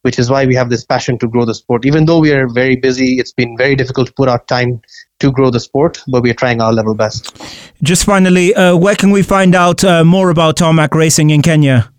which 0.04 0.20
is 0.20 0.30
why 0.30 0.46
we 0.46 0.56
have 0.56 0.70
this 0.70 0.86
passion 0.86 1.18
to 1.20 1.28
grow 1.28 1.46
the 1.46 1.54
sport. 1.54 1.86
Even 1.86 2.06
though 2.06 2.20
we 2.20 2.32
are 2.32 2.48
very 2.48 2.76
busy, 2.76 3.20
it's 3.20 3.34
been 3.34 3.58
very 3.58 3.76
difficult 3.76 4.08
to 4.08 4.14
put 4.14 4.30
our 4.30 4.44
time 4.46 4.82
to 5.20 5.32
grow 5.32 5.50
the 5.50 5.60
sport, 5.60 6.02
but 6.08 6.22
we 6.22 6.30
are 6.30 6.36
trying 6.36 6.62
our 6.62 6.72
level 6.72 6.94
best. 6.94 7.36
Just 7.82 8.06
finally, 8.06 8.54
uh, 8.54 8.76
where 8.76 8.96
can 8.96 9.12
we 9.12 9.24
find 9.24 9.56
out 9.56 9.84
uh, 9.84 10.04
more 10.04 10.30
about 10.30 10.58
tarmac 10.58 10.94
racing 10.94 11.30
in 11.32 11.42
Kenya? 11.42 11.92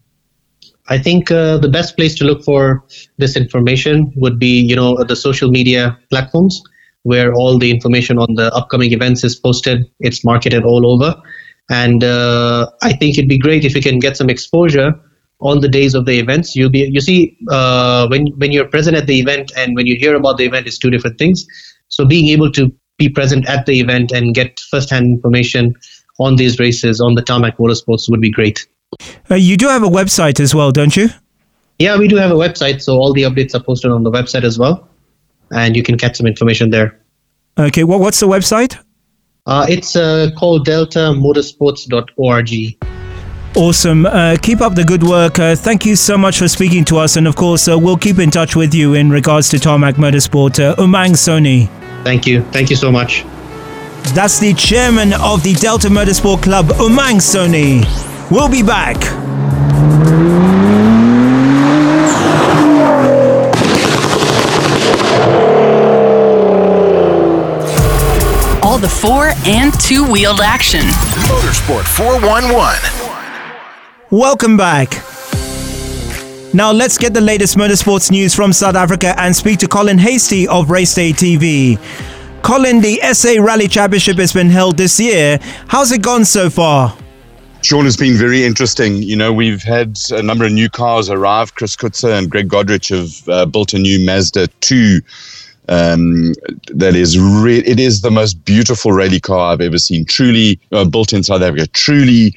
I 0.88 0.98
think 0.98 1.30
uh, 1.30 1.58
the 1.58 1.68
best 1.68 1.96
place 1.96 2.14
to 2.16 2.24
look 2.24 2.42
for 2.44 2.82
this 3.18 3.36
information 3.36 4.12
would 4.16 4.38
be, 4.38 4.60
you 4.60 4.74
know, 4.74 4.96
the 5.04 5.16
social 5.16 5.50
media 5.50 5.98
platforms 6.08 6.62
where 7.02 7.32
all 7.34 7.58
the 7.58 7.70
information 7.70 8.18
on 8.18 8.34
the 8.34 8.52
upcoming 8.54 8.92
events 8.92 9.22
is 9.22 9.36
posted. 9.36 9.84
It's 10.00 10.24
marketed 10.24 10.64
all 10.64 10.86
over, 10.86 11.14
and 11.70 12.02
uh, 12.02 12.70
I 12.82 12.92
think 12.94 13.18
it'd 13.18 13.28
be 13.28 13.38
great 13.38 13.64
if 13.64 13.74
we 13.74 13.82
can 13.82 13.98
get 13.98 14.16
some 14.16 14.30
exposure 14.30 14.94
on 15.40 15.60
the 15.60 15.68
days 15.68 15.94
of 15.94 16.04
the 16.04 16.18
events. 16.18 16.56
You'll 16.56 16.70
be, 16.70 16.90
you 16.92 17.00
see, 17.00 17.38
uh, 17.50 18.06
when 18.08 18.26
when 18.36 18.52
you're 18.52 18.68
present 18.68 18.96
at 18.96 19.06
the 19.06 19.20
event 19.20 19.52
and 19.56 19.74
when 19.74 19.86
you 19.86 19.96
hear 19.98 20.14
about 20.14 20.36
the 20.38 20.44
event, 20.44 20.66
is 20.66 20.78
two 20.78 20.90
different 20.90 21.18
things. 21.18 21.46
So 21.88 22.06
being 22.06 22.28
able 22.28 22.52
to 22.52 22.72
be 22.98 23.08
present 23.08 23.48
at 23.48 23.66
the 23.66 23.80
event 23.80 24.12
and 24.12 24.34
get 24.34 24.60
first-hand 24.70 25.06
information 25.06 25.74
on 26.18 26.36
these 26.36 26.58
races 26.58 27.00
on 27.00 27.14
the 27.14 27.22
tarmac 27.22 27.56
motorsports 27.58 28.10
would 28.10 28.20
be 28.20 28.30
great. 28.30 28.66
Uh, 29.30 29.36
you 29.36 29.56
do 29.56 29.68
have 29.68 29.84
a 29.84 29.88
website 29.88 30.40
as 30.40 30.54
well, 30.54 30.72
don't 30.72 30.96
you? 30.96 31.08
Yeah, 31.78 31.96
we 31.96 32.08
do 32.08 32.16
have 32.16 32.32
a 32.32 32.34
website, 32.34 32.82
so 32.82 32.94
all 32.94 33.12
the 33.12 33.22
updates 33.22 33.54
are 33.54 33.62
posted 33.62 33.92
on 33.92 34.02
the 34.02 34.10
website 34.10 34.42
as 34.42 34.58
well, 34.58 34.88
and 35.52 35.76
you 35.76 35.84
can 35.84 35.96
catch 35.96 36.16
some 36.16 36.26
information 36.26 36.70
there. 36.70 36.98
Okay, 37.56 37.84
well, 37.84 38.00
what's 38.00 38.18
the 38.18 38.26
website? 38.26 38.76
Uh, 39.46 39.64
it's 39.68 39.94
uh, 39.94 40.30
called 40.36 40.66
deltamotorsports.org. 40.66 42.97
Awesome. 43.56 44.06
Uh, 44.06 44.36
keep 44.40 44.60
up 44.60 44.74
the 44.74 44.84
good 44.84 45.02
work. 45.02 45.38
Uh, 45.38 45.56
thank 45.56 45.84
you 45.84 45.96
so 45.96 46.16
much 46.16 46.38
for 46.38 46.48
speaking 46.48 46.84
to 46.86 46.98
us. 46.98 47.16
And 47.16 47.26
of 47.26 47.34
course, 47.34 47.66
uh, 47.68 47.78
we'll 47.78 47.96
keep 47.96 48.18
in 48.18 48.30
touch 48.30 48.54
with 48.54 48.72
you 48.74 48.94
in 48.94 49.10
regards 49.10 49.48
to 49.50 49.58
Tarmac 49.58 49.96
Motorsport. 49.96 50.58
Uh, 50.62 50.76
Umang 50.76 51.12
Soni. 51.16 51.68
Thank 52.04 52.26
you. 52.26 52.42
Thank 52.52 52.70
you 52.70 52.76
so 52.76 52.92
much. 52.92 53.24
That's 54.14 54.38
the 54.38 54.54
chairman 54.54 55.12
of 55.14 55.42
the 55.42 55.54
Delta 55.54 55.88
Motorsport 55.88 56.42
Club, 56.42 56.66
Umang 56.78 57.16
Soni. 57.20 57.84
We'll 58.30 58.48
be 58.48 58.62
back. 58.62 58.96
All 68.62 68.78
the 68.78 68.88
four 68.88 69.32
and 69.46 69.72
two 69.80 70.04
wheeled 70.10 70.40
action. 70.40 70.82
Motorsport 71.26 71.84
411. 71.84 72.97
Welcome 74.10 74.56
back. 74.56 74.90
Now 76.54 76.72
let's 76.72 76.96
get 76.96 77.12
the 77.12 77.20
latest 77.20 77.58
motorsports 77.58 78.10
news 78.10 78.34
from 78.34 78.54
South 78.54 78.74
Africa 78.74 79.14
and 79.18 79.36
speak 79.36 79.58
to 79.58 79.68
Colin 79.68 79.98
Hasty 79.98 80.48
of 80.48 80.70
Race 80.70 80.94
Day 80.94 81.12
TV. 81.12 81.78
Colin, 82.40 82.80
the 82.80 83.00
SA 83.12 83.34
Rally 83.38 83.68
Championship 83.68 84.16
has 84.16 84.32
been 84.32 84.48
held 84.48 84.78
this 84.78 84.98
year. 84.98 85.38
How's 85.66 85.92
it 85.92 86.00
gone 86.00 86.24
so 86.24 86.48
far? 86.48 86.96
Sean 87.60 87.84
has 87.84 87.98
been 87.98 88.14
very 88.14 88.44
interesting. 88.44 89.02
You 89.02 89.14
know, 89.14 89.30
we've 89.30 89.62
had 89.62 89.98
a 90.12 90.22
number 90.22 90.46
of 90.46 90.52
new 90.52 90.70
cars 90.70 91.10
arrive. 91.10 91.54
Chris 91.54 91.76
Coertse 91.76 92.04
and 92.04 92.30
Greg 92.30 92.48
Godrich 92.48 92.88
have 92.88 93.28
uh, 93.28 93.44
built 93.44 93.74
a 93.74 93.78
new 93.78 94.02
Mazda 94.06 94.46
2. 94.62 95.02
Um, 95.68 96.32
that 96.68 96.96
is 96.96 97.18
re- 97.18 97.58
it 97.58 97.78
is 97.78 98.00
the 98.00 98.10
most 98.10 98.42
beautiful 98.46 98.90
rally 98.92 99.20
car 99.20 99.52
I've 99.52 99.60
ever 99.60 99.76
seen. 99.76 100.06
Truly 100.06 100.58
uh, 100.72 100.86
built 100.86 101.12
in 101.12 101.22
South 101.22 101.42
Africa. 101.42 101.66
Truly 101.66 102.34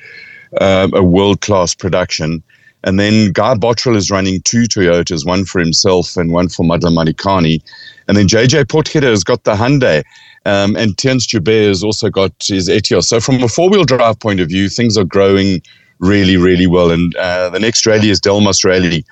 um, 0.60 0.94
a 0.94 1.04
world 1.04 1.42
class 1.42 1.74
production. 1.74 2.44
And 2.84 3.00
then 3.00 3.32
Guy 3.32 3.54
Botterill 3.54 3.96
is 3.96 4.10
running 4.10 4.42
two 4.42 4.64
Toyotas, 4.64 5.26
one 5.26 5.46
for 5.46 5.60
himself 5.60 6.18
and 6.18 6.32
one 6.32 6.50
for 6.50 6.64
Madla 6.66 6.90
Malikani. 6.90 7.62
And 8.08 8.18
then 8.18 8.28
JJ 8.28 8.66
Potgieter 8.66 9.04
has 9.04 9.24
got 9.24 9.44
the 9.44 9.54
Hyundai. 9.54 10.04
Um, 10.46 10.76
and 10.76 10.98
Theuns 10.98 11.28
Joubert 11.28 11.68
has 11.68 11.84
also 11.84 12.10
got 12.10 12.34
his 12.44 12.68
Etios. 12.68 13.04
So 13.04 13.20
from 13.20 13.44
a 13.44 13.48
four-wheel 13.48 13.84
drive 13.84 14.20
point 14.20 14.40
of 14.40 14.48
view, 14.48 14.68
things 14.68 14.98
are 14.98 15.04
growing 15.04 15.62
really, 16.00 16.38
really 16.38 16.66
well. 16.66 16.90
And 16.90 17.16
uh, 17.16 17.50
the 17.52 17.60
next 17.60 17.86
rally 17.86 18.10
is 18.10 18.20
Delmas 18.20 18.66
Rally 18.66 19.06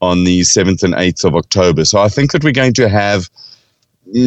on 0.00 0.24
the 0.24 0.40
7th 0.40 0.82
and 0.82 0.94
8th 0.94 1.24
of 1.24 1.36
October. 1.36 1.84
So 1.84 2.00
I 2.00 2.08
think 2.08 2.32
that 2.32 2.42
we're 2.42 2.52
going 2.52 2.74
to 2.74 2.88
have– 2.88 3.30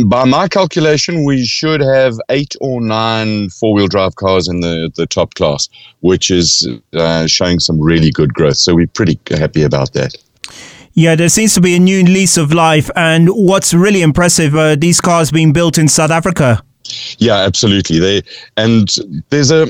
by 0.05 0.25
my 0.25 0.47
calculation, 0.47 1.25
we 1.25 1.45
should 1.45 1.81
have 1.81 2.19
eight 2.29 2.55
or 2.61 2.81
nine 2.81 3.49
four 3.49 3.73
wheel 3.73 3.87
drive 3.87 4.15
cars 4.15 4.47
in 4.47 4.61
the, 4.61 4.91
the 4.95 5.05
top 5.05 5.35
class, 5.35 5.69
which 5.99 6.31
is 6.31 6.67
uh, 6.93 7.27
showing 7.27 7.59
some 7.59 7.79
really 7.79 8.11
good 8.11 8.33
growth. 8.33 8.57
So 8.57 8.75
we're 8.75 8.87
pretty 8.87 9.19
happy 9.29 9.63
about 9.63 9.93
that. 9.93 10.15
Yeah, 10.93 11.15
there 11.15 11.29
seems 11.29 11.53
to 11.55 11.61
be 11.61 11.75
a 11.75 11.79
new 11.79 12.03
lease 12.03 12.37
of 12.37 12.53
life. 12.53 12.89
And 12.95 13.27
what's 13.29 13.73
really 13.73 14.01
impressive, 14.01 14.55
uh, 14.55 14.75
these 14.75 15.01
cars 15.01 15.29
being 15.29 15.51
built 15.51 15.77
in 15.77 15.87
South 15.87 16.11
Africa. 16.11 16.63
Yeah, 17.17 17.37
absolutely. 17.37 17.99
They 17.99 18.21
and 18.57 18.89
there's 19.29 19.51
a 19.51 19.67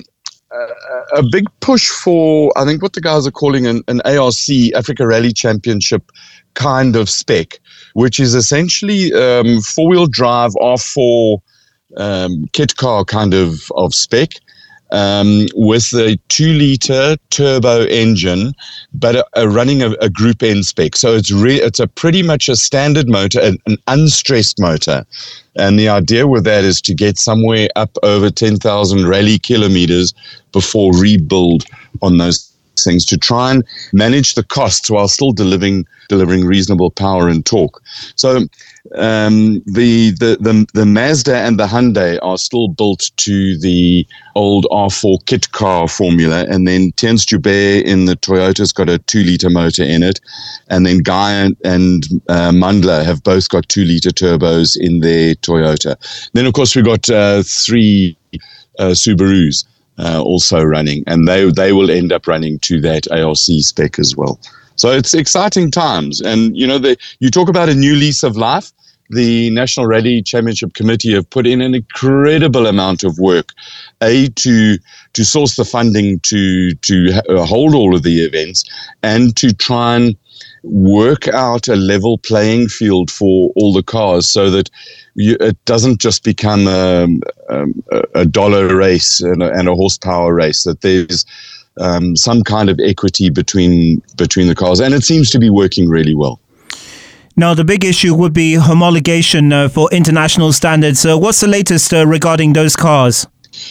a 1.13 1.23
big 1.31 1.45
push 1.59 1.87
for 1.89 2.51
I 2.55 2.65
think 2.65 2.81
what 2.81 2.93
the 2.93 3.01
guys 3.01 3.27
are 3.27 3.31
calling 3.31 3.67
an, 3.67 3.83
an 3.87 4.01
ARC 4.01 4.49
Africa 4.75 5.05
Rally 5.05 5.33
Championship 5.33 6.11
kind 6.53 6.95
of 6.95 7.09
spec, 7.09 7.59
which 7.95 8.19
is 8.19 8.35
essentially 8.35 9.13
um, 9.13 9.61
four 9.61 9.87
wheel 9.87 10.05
drive 10.05 10.51
R4 10.55 11.39
um, 11.95 12.45
kit 12.51 12.75
car 12.75 13.05
kind 13.05 13.33
of, 13.33 13.71
of 13.75 13.95
spec. 13.95 14.31
Um, 14.91 15.47
with 15.55 15.93
a 15.93 16.17
two 16.27 16.53
liter 16.53 17.17
turbo 17.31 17.85
engine, 17.85 18.53
but 18.93 19.15
a, 19.15 19.25
a 19.35 19.49
running 19.49 19.81
a, 19.81 19.91
a, 19.99 20.09
Group 20.09 20.43
N 20.43 20.61
spec. 20.61 20.95
So 20.95 21.15
it's 21.15 21.31
re- 21.31 21.59
it's 21.59 21.79
a 21.79 21.87
pretty 21.87 22.21
much 22.21 22.47
a 22.47 22.55
standard 22.55 23.09
motor, 23.09 23.41
an, 23.41 23.57
an, 23.65 23.77
unstressed 23.87 24.59
motor. 24.59 25.03
And 25.55 25.79
the 25.79 25.89
idea 25.89 26.27
with 26.27 26.43
that 26.43 26.63
is 26.63 26.81
to 26.81 26.93
get 26.93 27.17
somewhere 27.17 27.67
up 27.75 27.97
over 28.03 28.29
10,000 28.29 29.07
rally 29.07 29.39
kilometers 29.39 30.13
before 30.51 30.95
rebuild 30.95 31.65
on 32.03 32.19
those 32.19 32.54
things 32.83 33.05
to 33.05 33.17
try 33.17 33.51
and 33.51 33.63
manage 33.93 34.35
the 34.35 34.43
costs 34.43 34.89
while 34.89 35.07
still 35.07 35.31
delivering 35.31 35.85
delivering 36.07 36.45
reasonable 36.45 36.91
power 36.91 37.27
and 37.27 37.45
torque. 37.45 37.81
So 38.15 38.47
um, 38.95 39.63
the, 39.65 40.11
the 40.11 40.37
the 40.39 40.67
the 40.73 40.85
Mazda 40.85 41.37
and 41.37 41.59
the 41.59 41.65
Hyundai 41.65 42.19
are 42.21 42.37
still 42.37 42.67
built 42.67 43.09
to 43.17 43.57
the 43.57 44.05
old 44.35 44.65
R4 44.71 45.25
kit 45.25 45.51
car 45.51 45.87
formula, 45.87 46.45
and 46.49 46.67
then 46.67 46.91
Theuns 46.93 47.25
Joubert 47.25 47.85
in 47.85 48.05
the 48.05 48.15
Toyota's 48.15 48.71
got 48.71 48.89
a 48.89 48.99
two 48.99 49.23
liter 49.23 49.49
motor 49.49 49.83
in 49.83 50.03
it, 50.03 50.19
and 50.69 50.85
then 50.85 50.99
Guy 50.99 51.31
and, 51.33 51.57
and 51.63 52.05
uh, 52.29 53.03
have 53.03 53.23
both 53.23 53.49
got 53.49 53.67
two 53.69 53.83
liter 53.85 54.11
turbos 54.11 54.77
in 54.79 54.99
their 54.99 55.35
Toyota. 55.35 55.95
Then 56.33 56.45
of 56.45 56.53
course 56.53 56.75
we've 56.75 56.85
got 56.85 57.09
uh, 57.09 57.41
three 57.43 58.15
uh, 58.79 58.91
Subarus 58.91 59.65
uh, 59.97 60.21
also 60.21 60.61
running, 60.63 61.03
and 61.07 61.27
they 61.27 61.49
they 61.51 61.73
will 61.73 61.91
end 61.91 62.11
up 62.11 62.27
running 62.27 62.59
to 62.59 62.81
that 62.81 63.09
ARC 63.11 63.37
spec 63.37 63.99
as 63.99 64.15
well. 64.15 64.39
So 64.75 64.91
it's 64.91 65.13
exciting 65.13 65.71
times, 65.71 66.21
and 66.21 66.55
you 66.55 66.67
know 66.67 66.77
the, 66.77 66.97
you 67.19 67.29
talk 67.29 67.49
about 67.49 67.69
a 67.69 67.75
new 67.75 67.95
lease 67.95 68.23
of 68.23 68.35
life. 68.35 68.71
The 69.11 69.51
National 69.51 69.85
Rally 69.85 70.23
Championship 70.23 70.73
Committee 70.73 71.13
have 71.13 71.29
put 71.29 71.45
in 71.45 71.61
an 71.61 71.75
incredible 71.75 72.65
amount 72.65 73.03
of 73.03 73.19
work, 73.19 73.49
a 74.01 74.27
to 74.29 74.77
to 75.13 75.23
source 75.23 75.55
the 75.55 75.65
funding 75.65 76.19
to 76.21 76.71
to 76.73 77.21
hold 77.45 77.75
all 77.75 77.95
of 77.95 78.03
the 78.03 78.23
events, 78.23 78.63
and 79.03 79.35
to 79.37 79.53
try 79.53 79.95
and 79.95 80.15
work 80.65 81.27
out 81.27 81.67
a 81.67 81.75
level 81.75 82.17
playing 82.17 82.67
field 82.67 83.11
for 83.11 83.51
all 83.55 83.71
the 83.71 83.83
cars 83.83 84.29
so 84.29 84.49
that 84.49 84.69
you, 85.15 85.37
it 85.39 85.63
doesn't 85.65 86.01
just 86.01 86.23
become 86.23 86.67
a, 86.67 87.07
a, 87.49 87.65
a 88.15 88.25
dollar 88.25 88.75
race 88.75 89.21
and 89.21 89.41
a, 89.41 89.51
and 89.53 89.69
a, 89.69 89.75
horsepower 89.75 90.33
race, 90.33 90.63
that 90.63 90.81
there's 90.81 91.25
um, 91.79 92.15
some 92.15 92.43
kind 92.43 92.69
of 92.69 92.79
equity 92.79 93.29
between 93.29 94.01
between 94.17 94.47
the 94.47 94.55
cars. 94.55 94.79
And 94.79 94.93
it 94.93 95.03
seems 95.03 95.29
to 95.31 95.39
be 95.39 95.49
working 95.49 95.89
really 95.89 96.15
well. 96.15 96.39
Now, 97.37 97.53
the 97.53 97.65
big 97.65 97.83
issue 97.83 98.15
would 98.15 98.33
be 98.33 98.55
homologation 98.55 99.51
uh, 99.51 99.67
for 99.67 99.89
international 99.91 100.53
standards. 100.53 100.99
So, 100.99 101.17
what's 101.17 101.41
the 101.41 101.47
latest 101.47 101.93
uh, 101.93 102.07
regarding 102.07 102.53
those 102.53 102.75
cars? 102.75 103.27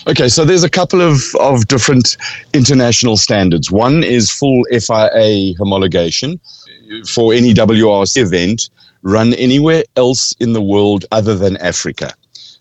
Okay, 0.07 0.29
so 0.29 0.45
there's 0.45 0.65
a 0.65 0.71
couple 0.71 1.01
of, 1.01 1.21
of 1.41 1.67
different 1.69 2.17
international 2.53 3.17
standards. 3.17 3.71
One 3.71 4.03
is 4.03 4.31
full 4.31 4.65
FIA 4.71 5.55
homologation 5.55 6.41
for 7.07 7.33
any 7.33 7.55
WRC 7.55 8.17
event 8.17 8.71
run 9.03 9.35
anywhere 9.35 9.85
else 9.97 10.35
in 10.41 10.53
the 10.53 10.63
world 10.63 11.05
other 11.13 11.35
than 11.37 11.57
Africa. 11.59 12.15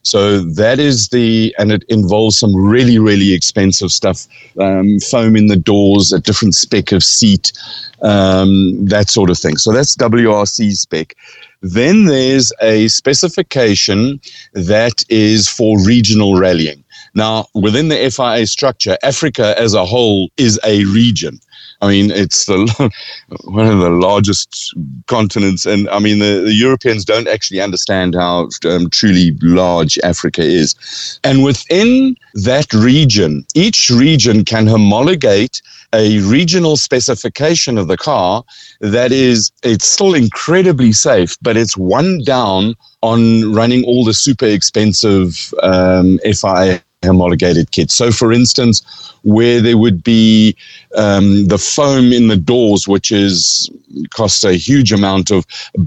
So 0.03 0.41
that 0.41 0.79
is 0.79 1.09
the, 1.09 1.55
and 1.57 1.71
it 1.71 1.83
involves 1.87 2.37
some 2.37 2.53
really, 2.53 2.99
really 2.99 3.33
expensive 3.33 3.89
stuff, 3.91 4.27
um, 4.59 4.99
foam 4.99 5.37
in 5.37 5.47
the 5.47 5.55
doors, 5.55 6.11
a 6.11 6.19
different 6.19 6.55
spec 6.55 6.91
of 6.91 7.01
seat, 7.01 7.53
um, 8.01 8.85
that 8.85 9.09
sort 9.09 9.29
of 9.29 9.39
thing. 9.39 9.55
So 9.55 9.71
that's 9.71 9.95
WRC 9.95 10.73
spec. 10.73 11.15
Then 11.61 12.05
there's 12.05 12.51
a 12.61 12.89
specification 12.89 14.19
that 14.51 15.05
is 15.07 15.47
for 15.47 15.81
regional 15.81 16.37
rallying. 16.37 16.83
Now, 17.15 17.47
within 17.53 17.87
the 17.87 18.11
FIA 18.11 18.45
structure, 18.47 18.97
Africa 19.03 19.57
as 19.57 19.73
a 19.73 19.85
whole 19.85 20.29
is 20.35 20.59
a 20.65 20.83
region. 20.85 21.39
I 21.81 21.89
mean, 21.89 22.11
it's 22.11 22.45
the 22.45 22.91
one 23.43 23.67
of 23.67 23.79
the 23.79 23.89
largest 23.89 24.73
continents, 25.07 25.65
and 25.65 25.89
I 25.89 25.99
mean, 25.99 26.19
the, 26.19 26.41
the 26.45 26.53
Europeans 26.53 27.05
don't 27.05 27.27
actually 27.27 27.61
understand 27.61 28.15
how 28.15 28.49
um, 28.65 28.89
truly 28.89 29.31
large 29.41 29.97
Africa 29.99 30.41
is. 30.41 31.19
And 31.23 31.43
within 31.43 32.15
that 32.35 32.71
region, 32.73 33.45
each 33.55 33.89
region 33.89 34.45
can 34.45 34.67
homologate 34.67 35.61
a 35.93 36.19
regional 36.21 36.75
specification 36.75 37.77
of 37.77 37.87
the 37.87 37.97
car 37.97 38.43
that 38.79 39.11
is, 39.11 39.51
it's 39.63 39.85
still 39.85 40.15
incredibly 40.15 40.91
safe, 40.91 41.37
but 41.41 41.55
it's 41.55 41.77
one 41.77 42.23
down 42.23 42.75
on 43.01 43.53
running 43.53 43.83
all 43.85 44.03
the 44.03 44.13
super 44.13 44.45
expensive 44.45 45.53
um, 45.61 46.19
FIA 46.23 46.81
homologated 47.03 47.71
kits. 47.71 47.93
So, 47.93 48.11
for 48.11 48.31
instance, 48.31 48.81
where 49.23 49.61
there 49.61 49.77
would 49.77 50.03
be 50.03 50.55
um, 50.95 51.47
the 51.47 51.57
foam 51.57 52.11
in 52.11 52.27
the 52.27 52.37
doors, 52.37 52.87
which 52.87 53.11
is 53.11 53.69
costs 54.09 54.43
a 54.43 54.53
huge 54.53 54.91
amount 54.91 55.31
of, 55.31 55.45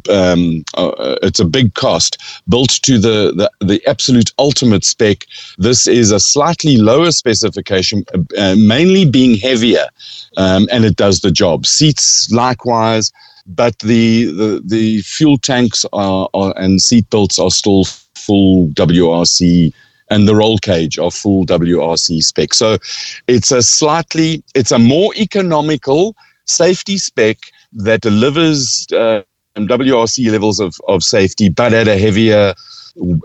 um, 0.08 0.64
uh, 0.75 1.16
it's 1.23 1.40
a 1.40 1.44
big 1.44 1.75
cost, 1.75 2.18
built 2.49 2.70
to 2.82 2.99
the, 2.99 3.50
the, 3.61 3.66
the 3.66 3.85
absolute 3.87 4.30
ultimate 4.38 4.85
spec. 4.85 5.26
This 5.58 5.87
is 5.87 6.12
a 6.12 6.20
slightly 6.20 6.76
lower 6.76 7.11
specification, 7.11 8.04
uh, 8.38 8.54
mainly 8.56 9.04
being 9.04 9.37
heavier, 9.37 9.87
um, 10.37 10.68
and 10.70 10.85
it 10.85 10.96
does 10.96 11.20
the 11.20 11.30
job. 11.30 11.66
Seats, 11.66 12.30
likewise 12.30 13.12
but 13.49 13.78
the 13.78 14.25
the, 14.25 14.61
the 14.64 15.00
fuel 15.02 15.38
tanks 15.38 15.85
are, 15.92 16.28
are 16.35 16.52
and 16.56 16.82
seat 16.82 17.08
belts 17.11 17.38
are 17.38 17.50
still 17.50 17.85
full 18.14 18.66
WRC 18.68 19.73
and 20.10 20.28
the 20.28 20.34
roll 20.34 20.58
cage 20.58 20.98
are 20.98 21.10
full 21.10 21.44
WRC 21.46 22.22
spec. 22.22 22.54
So 22.54 22.78
it's 23.26 23.50
a 23.50 23.62
slightly, 23.62 24.42
it's 24.54 24.72
a 24.72 24.78
more 24.78 25.14
economical 25.16 26.14
safety 26.44 26.98
spec 26.98 27.38
that 27.72 28.00
delivers 28.02 28.86
uh, 28.92 29.22
WRC 29.56 30.30
levels 30.30 30.60
of, 30.60 30.76
of 30.88 31.02
safety, 31.02 31.48
but 31.48 31.72
at 31.72 31.88
a 31.88 31.98
heavier 31.98 32.54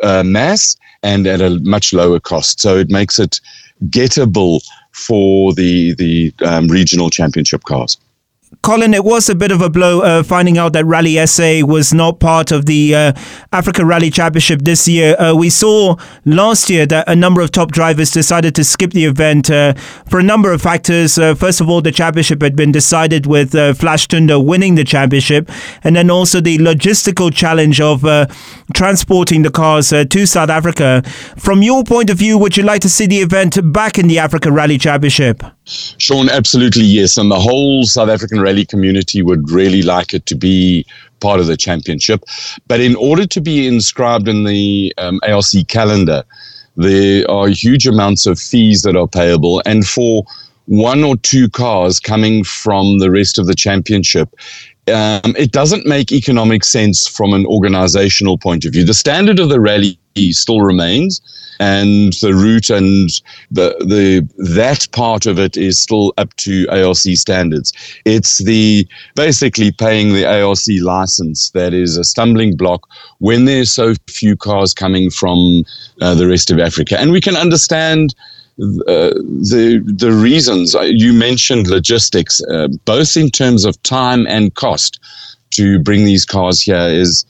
uh, 0.04 0.24
mass 0.24 0.76
and 1.04 1.28
at 1.28 1.42
a 1.42 1.60
much 1.62 1.94
lower 1.94 2.20
cost. 2.20 2.60
So 2.60 2.78
it 2.78 2.90
makes 2.90 3.20
it 3.20 3.40
gettable 3.86 4.62
for 4.92 5.54
the 5.54 5.94
the 5.96 6.34
um, 6.46 6.68
regional 6.68 7.10
championship 7.10 7.64
cars. 7.64 7.98
Colin, 8.64 8.94
it 8.94 9.04
was 9.04 9.28
a 9.28 9.34
bit 9.34 9.52
of 9.52 9.62
a 9.62 9.72
blow 9.72 10.02
uh, 10.02 10.22
finding 10.22 10.58
out 10.58 10.74
that 10.74 10.86
Rally 10.86 11.26
SA 11.26 11.62
was 11.66 11.94
not 11.94 12.20
part 12.20 12.52
of 12.52 12.68
the 12.68 12.94
uh, 12.94 13.14
Africa 13.52 13.84
Rally 13.84 14.12
Championship 14.12 14.62
this 14.62 14.88
year. 14.88 15.20
Uh, 15.20 15.34
we 15.34 15.50
saw 15.50 15.96
last 16.26 16.70
year 16.70 16.86
that 16.86 17.10
a 17.10 17.16
number 17.16 17.42
of 17.42 17.50
top 17.50 17.72
drivers 17.72 18.12
decided 18.12 18.54
to 18.56 18.64
skip 18.64 18.92
the 18.92 19.06
event 19.06 19.50
uh, 19.50 19.74
for 20.08 20.20
a 20.20 20.24
number 20.24 20.52
of 20.52 20.62
factors. 20.62 21.18
Uh, 21.18 21.34
first 21.34 21.60
of 21.60 21.70
all, 21.70 21.82
the 21.82 21.92
championship 21.92 22.42
had 22.44 22.56
been 22.56 22.72
decided 22.72 23.26
with 23.26 23.56
uh, 23.56 23.74
Flash 23.74 24.08
Tundo 24.08 24.46
winning 24.46 24.76
the 24.76 24.84
championship, 24.84 25.50
and 25.84 25.96
then 25.96 26.12
also 26.12 26.40
the 26.40 26.60
logistical 26.60 27.34
challenge 27.34 27.82
of 27.82 28.02
transporting 28.74 29.42
the 29.42 29.50
cars 29.50 29.90
to 29.90 30.26
South 30.28 30.50
Africa. 30.50 31.02
From 31.38 31.64
your 31.64 31.84
point 31.84 32.12
of 32.12 32.18
view, 32.18 32.38
would 32.38 32.58
you 32.58 32.64
like 32.64 32.82
to 32.82 32.90
see 32.90 33.08
the 33.08 33.22
event 33.22 33.58
back 33.74 33.98
in 33.98 34.08
the 34.08 34.20
Africa 34.20 34.52
Rally 34.52 34.78
Championship? 34.78 35.42
Sean, 35.98 36.30
absolutely 36.30 36.84
yes. 36.84 37.18
And 37.18 37.32
the 37.32 37.40
whole 37.40 37.84
South 37.84 38.10
African 38.10 38.42
rally 38.42 38.66
community 38.66 39.22
would 39.22 39.50
really 39.50 39.82
like 39.82 40.14
it 40.14 40.26
to 40.28 40.36
be 40.36 40.86
part 41.20 41.40
of 41.40 41.48
the 41.48 41.58
championship. 41.58 42.24
But 42.68 42.80
in 42.80 42.96
order 42.96 43.26
to 43.26 43.42
be 43.42 43.68
inscribed 43.68 44.28
in 44.28 44.44
the 44.44 44.94
um, 44.98 45.20
ARC 45.28 45.68
calendar, 45.68 46.24
there 46.76 47.30
are 47.30 47.48
huge 47.48 47.88
amounts 47.88 48.26
of 48.26 48.40
fees 48.40 48.82
that 48.82 48.96
are 48.96 49.08
payable. 49.08 49.62
And 49.66 49.86
for 49.86 50.24
one 50.66 51.04
or 51.04 51.16
two 51.18 51.50
cars 51.50 52.00
coming 52.00 52.44
from 52.44 53.00
the 53.00 53.12
rest 53.12 53.38
of 53.38 53.46
the 53.48 53.56
championship, 53.56 54.30
um, 54.88 55.36
it 55.38 55.52
doesn't 55.52 55.86
make 55.86 56.12
economic 56.12 56.64
sense 56.64 57.08
from 57.08 57.34
an 57.34 57.46
organizational 57.46 58.38
point 58.38 58.66
of 58.66 58.74
view. 58.74 58.84
The 58.84 58.94
standard 58.94 59.40
of 59.40 59.50
the 59.50 59.60
rally 59.60 59.98
still 60.16 60.62
remains 60.62 61.22
and 61.62 62.14
the 62.22 62.34
route 62.34 62.72
and 62.72 63.10
the 63.52 63.76
the 63.80 64.28
that 64.56 64.88
part 64.92 65.28
of 65.28 65.38
it 65.38 65.56
is 65.56 65.80
still 65.80 66.12
up 66.18 66.36
to 66.38 66.68
ARC 66.70 66.98
standards. 66.98 67.72
It's 68.04 68.40
the 68.40 68.88
basically 69.16 69.72
paying 69.72 70.14
the 70.14 70.26
ARC 70.26 70.66
license 70.82 71.52
that 71.52 71.74
is 71.74 71.98
a 71.98 72.04
stumbling 72.04 72.58
block 72.58 72.90
when 73.20 73.46
there's 73.46 73.72
so 73.72 73.94
few 74.10 74.36
cars 74.36 74.74
coming 74.74 75.12
from 75.12 75.64
uh, 76.02 76.16
the 76.16 76.28
rest 76.28 76.50
of 76.50 76.60
Africa, 76.60 77.00
and 77.00 77.12
we 77.12 77.22
can 77.22 77.38
understand. 77.38 78.16
Uh, 78.60 79.16
the 79.56 79.82
the 79.98 80.12
reasons 80.12 80.76
uh, 80.76 80.82
you 80.82 81.14
mentioned 81.14 81.68
logistics, 81.68 82.42
uh, 82.52 82.68
both 82.86 83.18
in 83.18 83.30
terms 83.30 83.66
of 83.66 83.82
time 83.82 84.28
and 84.28 84.54
cost, 84.54 85.00
to 85.52 85.80
bring 85.80 86.06
these 86.06 86.26
cars 86.26 86.62
here 86.62 86.88
is 86.90 87.26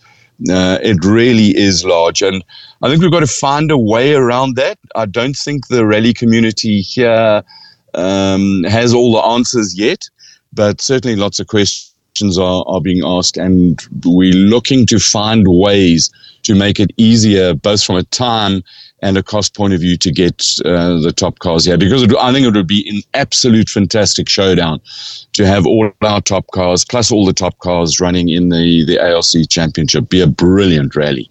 uh, 0.50 0.80
it 0.82 1.06
really 1.06 1.56
is 1.56 1.86
large, 1.86 2.22
and 2.22 2.44
I 2.84 2.90
think 2.90 3.02
we've 3.02 3.12
got 3.12 3.20
to 3.20 3.28
find 3.28 3.70
a 3.70 3.78
way 3.78 4.16
around 4.16 4.56
that. 4.56 4.80
I 4.96 5.06
don't 5.06 5.36
think 5.36 5.68
the 5.68 5.86
rally 5.86 6.14
community 6.14 6.82
here 6.82 7.44
um, 7.94 8.64
has 8.64 8.94
all 8.94 9.14
the 9.14 9.20
answers 9.20 9.78
yet, 9.78 10.10
but 10.52 10.82
certainly 10.82 11.16
lots 11.16 11.40
of 11.40 11.46
questions 11.46 12.40
are, 12.40 12.64
are 12.68 12.82
being 12.82 13.04
asked, 13.06 13.38
and 13.38 13.80
we're 14.04 14.34
looking 14.34 14.88
to 14.88 14.98
find 14.98 15.48
ways 15.48 16.12
to 16.42 16.56
make 16.56 16.80
it 16.80 16.92
easier, 16.98 17.54
both 17.54 17.84
from 17.84 17.98
a 17.98 18.04
time 18.04 18.64
and 19.04 19.16
a 19.16 19.22
cost 19.22 19.56
point 19.56 19.74
of 19.74 19.80
view, 19.80 19.96
to 19.98 20.12
get 20.12 20.44
uh, 20.65 21.00
the 21.00 21.13
top 21.15 21.38
cars 21.38 21.65
here. 21.65 21.78
Because 21.78 22.02
it, 22.02 22.15
I 22.20 22.34
think 22.34 22.48
it 22.48 22.56
would 22.56 22.67
be 22.67 22.88
an 22.89 23.02
absolute 23.13 23.70
fantastic 23.70 24.28
showdown 24.28 24.82
to 25.34 25.46
have 25.46 25.67
all 25.67 25.91
our 26.02 26.22
top 26.22 26.48
cars 26.48 26.84
plus 26.84 27.12
all 27.12 27.26
the 27.26 27.34
top 27.34 27.60
cars 27.60 28.00
running 28.00 28.30
in 28.30 28.50
the 28.50 28.86
the 28.86 29.00
ARC 29.00 29.48
Championship. 29.50 30.10
Be 30.10 30.22
a 30.22 30.28
brilliant 30.28 30.96
rally. 30.96 31.30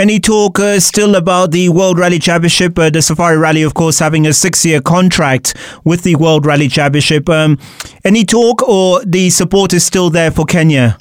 Any 0.00 0.18
talk 0.18 0.58
uh, 0.58 0.80
still 0.80 1.14
about 1.14 1.50
the 1.50 1.68
World 1.68 1.98
Rally 1.98 2.18
Championship? 2.18 2.78
Uh, 2.78 2.88
the 2.88 3.02
Safari 3.02 3.36
Rally, 3.36 3.62
of 3.62 3.74
course, 3.74 3.98
having 3.98 4.26
a 4.26 4.32
six-year 4.32 4.80
contract 4.80 5.54
with 5.84 6.04
the 6.04 6.16
World 6.16 6.46
Rally 6.46 6.68
Championship. 6.68 7.28
Um, 7.28 7.58
any 8.02 8.24
talk, 8.24 8.66
or 8.66 9.04
the 9.04 9.28
support 9.28 9.74
is 9.74 9.84
still 9.84 10.08
there 10.08 10.30
for 10.30 10.46
Kenya? 10.46 10.96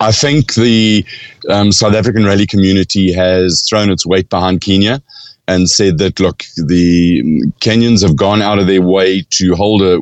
I 0.00 0.10
think 0.10 0.54
the 0.54 1.06
um, 1.48 1.70
South 1.70 1.94
African 1.94 2.24
rally 2.24 2.44
community 2.44 3.12
has 3.12 3.64
thrown 3.68 3.88
its 3.88 4.04
weight 4.04 4.28
behind 4.30 4.62
Kenya 4.62 5.00
and 5.46 5.70
said 5.70 5.98
that 5.98 6.18
look, 6.18 6.42
the 6.56 7.22
Kenyans 7.60 8.02
have 8.02 8.16
gone 8.16 8.42
out 8.42 8.58
of 8.58 8.66
their 8.66 8.82
way 8.82 9.24
to 9.30 9.54
hold 9.54 9.80
a 9.80 10.00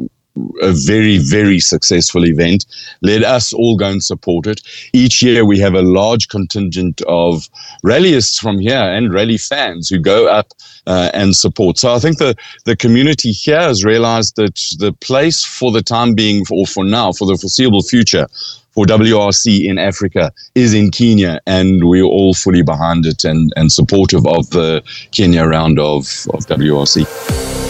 a 0.62 0.72
very, 0.72 1.18
very 1.18 1.60
successful 1.60 2.24
event. 2.24 2.66
Let 3.02 3.22
us 3.22 3.52
all 3.52 3.76
go 3.76 3.90
and 3.90 4.02
support 4.02 4.46
it. 4.46 4.62
Each 4.92 5.22
year 5.22 5.44
we 5.44 5.58
have 5.60 5.74
a 5.74 5.82
large 5.82 6.28
contingent 6.28 7.02
of 7.02 7.48
rallyists 7.84 8.40
from 8.40 8.58
here 8.58 8.82
and 8.82 9.12
rally 9.12 9.38
fans 9.38 9.88
who 9.88 9.98
go 9.98 10.28
up 10.28 10.52
uh, 10.86 11.10
and 11.14 11.36
support. 11.36 11.78
So 11.78 11.94
I 11.94 11.98
think 11.98 12.18
the, 12.18 12.34
the 12.64 12.76
community 12.76 13.32
here 13.32 13.60
has 13.60 13.84
realized 13.84 14.36
that 14.36 14.58
the 14.78 14.92
place 14.92 15.44
for 15.44 15.70
the 15.70 15.82
time 15.82 16.14
being, 16.14 16.44
or 16.50 16.66
for 16.66 16.84
now, 16.84 17.12
for 17.12 17.26
the 17.26 17.36
foreseeable 17.36 17.82
future, 17.82 18.26
for 18.72 18.86
WRC 18.86 19.68
in 19.68 19.78
Africa 19.78 20.32
is 20.54 20.72
in 20.72 20.90
Kenya, 20.90 21.40
and 21.46 21.88
we're 21.88 22.04
all 22.04 22.32
fully 22.32 22.62
behind 22.62 23.04
it 23.04 23.22
and, 23.22 23.52
and 23.54 23.70
supportive 23.70 24.26
of 24.26 24.48
the 24.50 24.82
Kenya 25.10 25.44
round 25.44 25.78
of, 25.78 26.04
of 26.32 26.46
WRC. 26.46 27.61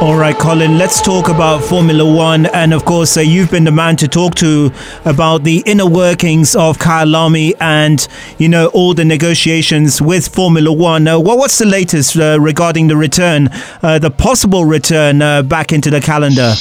All 0.00 0.16
right, 0.16 0.38
Colin, 0.38 0.78
let's 0.78 1.02
talk 1.02 1.28
about 1.28 1.64
Formula 1.64 2.04
One. 2.04 2.46
And 2.46 2.72
of 2.72 2.84
course, 2.84 3.16
uh, 3.16 3.20
you've 3.20 3.50
been 3.50 3.64
the 3.64 3.72
man 3.72 3.96
to 3.96 4.06
talk 4.06 4.36
to 4.36 4.70
about 5.04 5.42
the 5.42 5.60
inner 5.66 5.88
workings 5.90 6.54
of 6.54 6.78
Kyalami 6.78 7.54
and, 7.58 8.06
you 8.38 8.48
know, 8.48 8.68
all 8.68 8.94
the 8.94 9.04
negotiations 9.04 10.00
with 10.00 10.32
Formula 10.32 10.72
One. 10.72 11.08
Uh, 11.08 11.18
what, 11.18 11.38
what's 11.38 11.58
the 11.58 11.66
latest 11.66 12.16
uh, 12.16 12.38
regarding 12.40 12.86
the 12.86 12.96
return, 12.96 13.48
uh, 13.82 13.98
the 13.98 14.08
possible 14.08 14.64
return 14.64 15.20
uh, 15.20 15.42
back 15.42 15.72
into 15.72 15.90
the 15.90 16.00
calendar? 16.00 16.54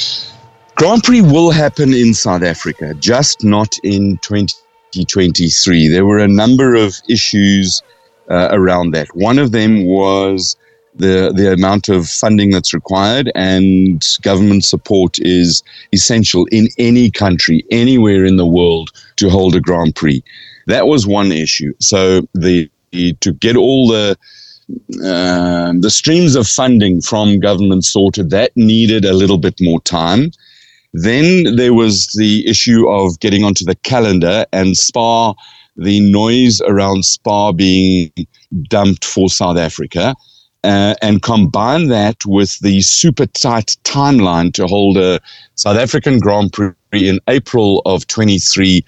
Grand 0.73 1.03
Prix 1.03 1.21
will 1.21 1.51
happen 1.51 1.93
in 1.93 2.15
South 2.15 2.41
Africa, 2.41 2.95
just 2.95 3.43
not 3.43 3.77
in 3.83 4.17
2023. 4.23 5.87
There 5.89 6.07
were 6.07 6.17
a 6.17 6.27
number 6.27 6.73
of 6.73 6.95
issues 7.07 7.83
uh, 8.31 8.49
around 8.51 8.95
that. 8.95 9.15
One 9.15 9.37
of 9.37 9.51
them 9.51 9.85
was 9.85 10.57
the 10.97 11.31
the 11.35 11.53
amount 11.53 11.89
of 11.89 12.07
funding 12.07 12.51
that's 12.51 12.73
required 12.73 13.31
and 13.35 14.05
government 14.21 14.63
support 14.65 15.19
is 15.19 15.63
essential 15.93 16.45
in 16.51 16.67
any 16.77 17.11
country 17.11 17.63
anywhere 17.71 18.25
in 18.25 18.37
the 18.37 18.45
world 18.45 18.89
to 19.17 19.29
hold 19.29 19.55
a 19.55 19.61
Grand 19.61 19.95
Prix. 19.95 20.23
That 20.65 20.87
was 20.87 21.07
one 21.07 21.31
issue. 21.31 21.73
So 21.79 22.21
the, 22.33 22.69
the 22.91 23.13
to 23.13 23.31
get 23.31 23.55
all 23.55 23.87
the 23.87 24.17
uh, 25.05 25.73
the 25.79 25.89
streams 25.89 26.35
of 26.35 26.47
funding 26.47 27.01
from 27.01 27.39
government 27.39 27.85
sorted 27.85 28.31
that 28.31 28.51
needed 28.55 29.05
a 29.05 29.13
little 29.13 29.37
bit 29.37 29.55
more 29.61 29.79
time. 29.81 30.31
Then 30.93 31.55
there 31.55 31.73
was 31.73 32.07
the 32.17 32.45
issue 32.47 32.89
of 32.89 33.19
getting 33.19 33.43
onto 33.43 33.63
the 33.63 33.75
calendar 33.75 34.45
and 34.51 34.75
Spa, 34.75 35.33
the 35.75 35.99
noise 35.99 36.59
around 36.61 37.05
Spa 37.05 37.51
being 37.51 38.11
dumped 38.69 39.05
for 39.05 39.29
South 39.29 39.57
Africa 39.57 40.15
uh, 40.63 40.95
and 41.01 41.21
combine 41.21 41.87
that 41.87 42.25
with 42.25 42.59
the 42.59 42.81
super 42.81 43.25
tight 43.27 43.77
timeline 43.83 44.53
to 44.53 44.67
hold 44.67 44.97
a 44.97 45.19
South 45.55 45.77
African 45.77 46.19
Grand 46.19 46.53
Prix 46.53 46.73
in 46.93 47.19
April 47.27 47.81
of 47.85 48.07
23, 48.07 48.83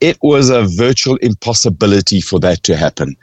it 0.00 0.18
was 0.22 0.50
a 0.50 0.64
virtual 0.64 1.16
impossibility 1.16 2.20
for 2.20 2.38
that 2.40 2.62
to 2.64 2.76
happen. 2.76 3.16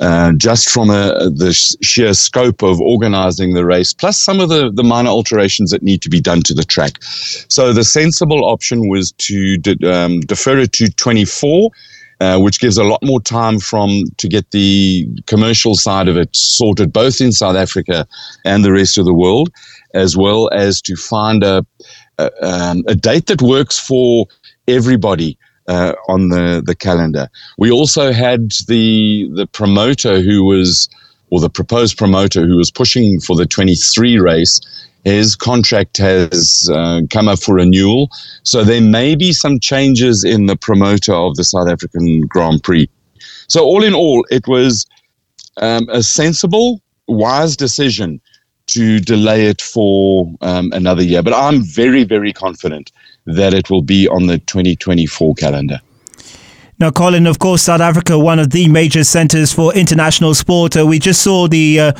Uh, 0.00 0.32
just 0.36 0.68
from 0.70 0.90
a, 0.90 1.28
the 1.28 1.52
sheer 1.82 2.14
scope 2.14 2.62
of 2.62 2.80
organizing 2.80 3.54
the 3.54 3.64
race, 3.64 3.92
plus 3.92 4.16
some 4.16 4.38
of 4.38 4.48
the, 4.48 4.70
the 4.70 4.84
minor 4.84 5.10
alterations 5.10 5.72
that 5.72 5.82
need 5.82 6.00
to 6.00 6.08
be 6.08 6.20
done 6.20 6.40
to 6.40 6.54
the 6.54 6.62
track. 6.62 7.02
So 7.02 7.72
the 7.72 7.82
sensible 7.82 8.44
option 8.44 8.88
was 8.88 9.10
to 9.12 9.58
de- 9.58 9.92
um, 9.92 10.20
defer 10.20 10.58
it 10.58 10.72
to 10.74 10.88
24 10.92 11.70
uh, 12.20 12.38
which 12.38 12.60
gives 12.60 12.78
a 12.78 12.84
lot 12.84 13.02
more 13.02 13.20
time 13.20 13.58
from 13.58 14.04
to 14.16 14.28
get 14.28 14.50
the 14.50 15.08
commercial 15.26 15.74
side 15.74 16.08
of 16.08 16.16
it 16.16 16.34
sorted, 16.34 16.92
both 16.92 17.20
in 17.20 17.32
South 17.32 17.56
Africa 17.56 18.06
and 18.44 18.64
the 18.64 18.72
rest 18.72 18.98
of 18.98 19.04
the 19.04 19.14
world, 19.14 19.50
as 19.94 20.16
well 20.16 20.50
as 20.52 20.82
to 20.82 20.96
find 20.96 21.42
a 21.44 21.64
a, 22.18 22.30
um, 22.42 22.82
a 22.88 22.96
date 22.96 23.26
that 23.26 23.42
works 23.42 23.78
for 23.78 24.26
everybody. 24.66 25.38
Uh, 25.68 25.92
on 26.08 26.30
the, 26.30 26.62
the 26.64 26.74
calendar. 26.74 27.28
We 27.58 27.70
also 27.70 28.10
had 28.10 28.52
the 28.68 29.28
the 29.34 29.46
promoter 29.46 30.22
who 30.22 30.42
was, 30.42 30.88
or 31.30 31.40
the 31.40 31.50
proposed 31.50 31.98
promoter 31.98 32.46
who 32.46 32.56
was 32.56 32.70
pushing 32.70 33.20
for 33.20 33.36
the 33.36 33.46
23 33.46 34.18
race 34.18 34.60
his 35.04 35.36
contract 35.36 35.96
has 35.96 36.68
uh, 36.72 37.02
come 37.10 37.28
up 37.28 37.38
for 37.40 37.54
renewal. 37.54 38.10
So 38.42 38.64
there 38.64 38.80
may 38.80 39.14
be 39.14 39.32
some 39.32 39.60
changes 39.60 40.24
in 40.24 40.46
the 40.46 40.56
promoter 40.56 41.14
of 41.14 41.36
the 41.36 41.44
South 41.44 41.68
African 41.68 42.22
Grand 42.22 42.62
Prix. 42.62 42.88
So 43.48 43.64
all 43.64 43.82
in 43.82 43.94
all, 43.94 44.26
it 44.30 44.46
was 44.46 44.86
um, 45.58 45.88
a 45.90 46.02
sensible, 46.02 46.80
wise 47.06 47.56
decision 47.56 48.20
to 48.66 49.00
delay 49.00 49.46
it 49.46 49.62
for 49.62 50.30
um, 50.42 50.72
another 50.72 51.02
year. 51.02 51.22
But 51.22 51.32
I'm 51.32 51.62
very, 51.62 52.04
very 52.04 52.32
confident 52.32 52.92
that 53.24 53.54
it 53.54 53.70
will 53.70 53.82
be 53.82 54.08
on 54.08 54.26
the 54.26 54.38
2024 54.38 55.34
calendar. 55.36 55.80
Now, 56.80 56.92
Colin, 56.92 57.26
of 57.26 57.40
course, 57.40 57.62
South 57.62 57.80
Africa, 57.80 58.16
one 58.16 58.38
of 58.38 58.50
the 58.50 58.68
major 58.68 59.02
centres 59.02 59.52
for 59.52 59.74
international 59.74 60.32
sport. 60.32 60.76
Uh, 60.76 60.86
we 60.86 61.00
just 61.00 61.22
saw 61.22 61.48
the 61.48 61.80
uh, 61.80 61.92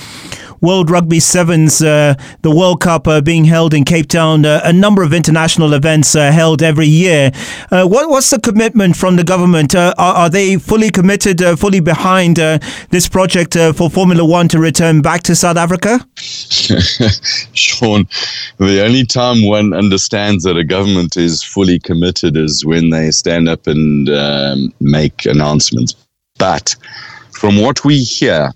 World 0.60 0.90
Rugby 0.90 1.20
Sevens, 1.20 1.82
uh, 1.82 2.14
the 2.42 2.50
World 2.50 2.80
Cup 2.80 3.06
uh, 3.06 3.20
being 3.20 3.44
held 3.44 3.74
in 3.74 3.84
Cape 3.84 4.08
Town, 4.08 4.44
uh, 4.44 4.60
a 4.64 4.72
number 4.72 5.02
of 5.02 5.12
international 5.12 5.72
events 5.74 6.14
uh, 6.14 6.32
held 6.32 6.62
every 6.62 6.86
year. 6.86 7.30
Uh, 7.70 7.86
what, 7.86 8.08
what's 8.08 8.30
the 8.30 8.40
commitment 8.40 8.96
from 8.96 9.16
the 9.16 9.24
government? 9.24 9.74
Are, 9.74 9.94
are, 9.96 10.30
they 10.30 10.56
fully 10.56 10.90
committed, 10.90 11.40
fully 11.58 11.80
behind 11.80 12.36
this 12.90 13.08
project 13.08 13.54
for 13.54 13.90
Formula 13.90 14.24
One 14.24 14.48
to 14.48 14.58
return 14.58 15.02
back 15.02 15.22
to 15.24 15.34
South 15.34 15.56
Africa? 15.56 16.06
Sean, 16.16 18.06
the 18.58 18.84
only 18.84 19.04
time 19.04 19.46
one 19.46 19.72
understands 19.72 20.44
that 20.44 20.56
a 20.56 20.64
government 20.64 21.16
is 21.16 21.42
fully 21.42 21.78
committed 21.78 22.36
is 22.36 22.64
when 22.64 22.90
they 22.90 23.10
stand 23.10 23.48
up 23.48 23.66
and 23.66 24.08
um, 24.10 24.72
make 24.80 25.24
announcements. 25.26 25.94
But 26.38 26.74
from 27.32 27.60
what 27.60 27.84
we 27.84 27.98
hear, 27.98 28.52